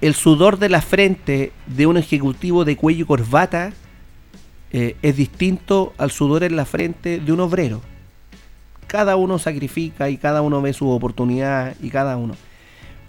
[0.00, 3.72] el sudor de la frente de un ejecutivo de cuello y corbata
[4.72, 7.82] eh, es distinto al sudor en la frente de un obrero.
[8.86, 12.36] Cada uno sacrifica y cada uno ve su oportunidad y cada uno.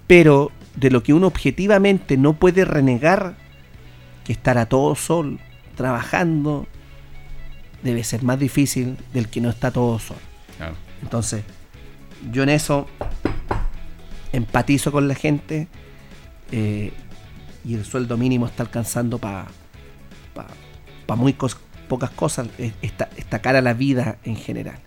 [0.05, 3.37] Pero de lo que uno objetivamente no puede renegar,
[4.25, 5.39] que estar a todo sol,
[5.75, 6.67] trabajando,
[7.85, 10.17] debe ser más difícil del que no está todo sol.
[10.57, 10.75] Claro.
[11.01, 11.43] Entonces,
[12.31, 12.87] yo en eso
[14.33, 15.67] empatizo con la gente
[16.51, 16.91] eh,
[17.63, 19.47] y el sueldo mínimo está alcanzando para
[20.33, 20.47] pa,
[21.05, 21.57] pa muy cos-
[21.87, 22.47] pocas cosas.
[22.57, 24.77] eh, Está, está cara la vida en general.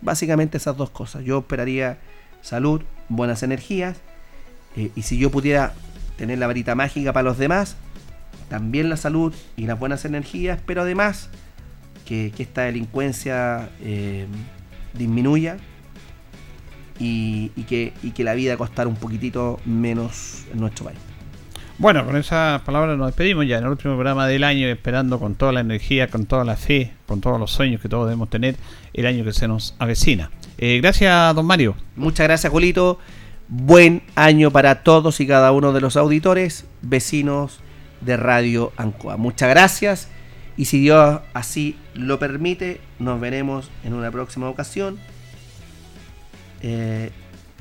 [0.00, 1.22] Básicamente esas dos cosas.
[1.24, 1.98] Yo esperaría
[2.42, 3.98] salud, buenas energías.
[4.76, 5.74] eh, y si yo pudiera
[6.16, 7.76] tener la varita mágica para los demás,
[8.48, 11.28] también la salud y las buenas energías, pero además
[12.10, 14.26] que, que esta delincuencia eh,
[14.94, 15.58] disminuya
[16.98, 20.98] y, y que, y que la vida costara un poquitito menos en nuestro país.
[21.78, 25.36] Bueno, con esas palabras nos despedimos ya en el último programa del año, esperando con
[25.36, 28.56] toda la energía, con toda la fe, con todos los sueños que todos debemos tener
[28.92, 30.32] el año que se nos avecina.
[30.58, 31.76] Eh, gracias, don Mario.
[31.94, 32.98] Muchas gracias, Julito.
[33.46, 37.60] Buen año para todos y cada uno de los auditores, vecinos
[38.00, 39.16] de Radio Ancoa.
[39.16, 40.08] Muchas gracias
[40.60, 44.98] y si Dios así lo permite, nos veremos en una próxima ocasión.
[46.62, 47.10] Eh,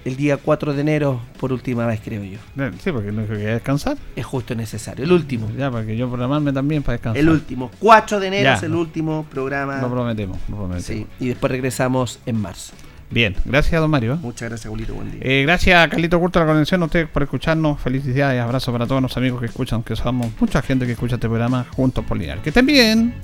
[0.06, 2.40] el día 4 de enero, por última vez, creo yo.
[2.58, 3.98] Eh, Sí, porque no quería descansar.
[4.16, 5.04] Es justo necesario.
[5.04, 5.50] El último.
[5.58, 7.20] Ya, para que yo programarme también para descansar.
[7.20, 7.70] El último.
[7.80, 8.54] 4 de enero Ya.
[8.56, 9.82] es el último programa.
[9.82, 10.86] Lo prometemos, lo prometemos.
[10.86, 12.74] Sí, y después regresamos en marzo.
[13.12, 14.18] Bien, gracias, don Mario.
[14.18, 14.94] Muchas gracias, Julito.
[14.94, 15.20] Buen día.
[15.24, 17.80] Eh, gracias, Carlito Curto, de la conexión, a ustedes por escucharnos.
[17.82, 21.28] Felicidades, abrazo para todos los amigos que escuchan, que somos mucha gente que escucha este
[21.28, 22.42] programa juntos por Lineal.
[22.42, 23.16] Que estén bien.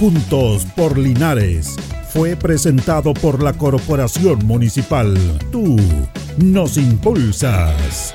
[0.00, 1.76] Juntos por Linares
[2.08, 5.14] fue presentado por la Corporación Municipal.
[5.52, 5.76] Tú
[6.38, 8.14] nos impulsas.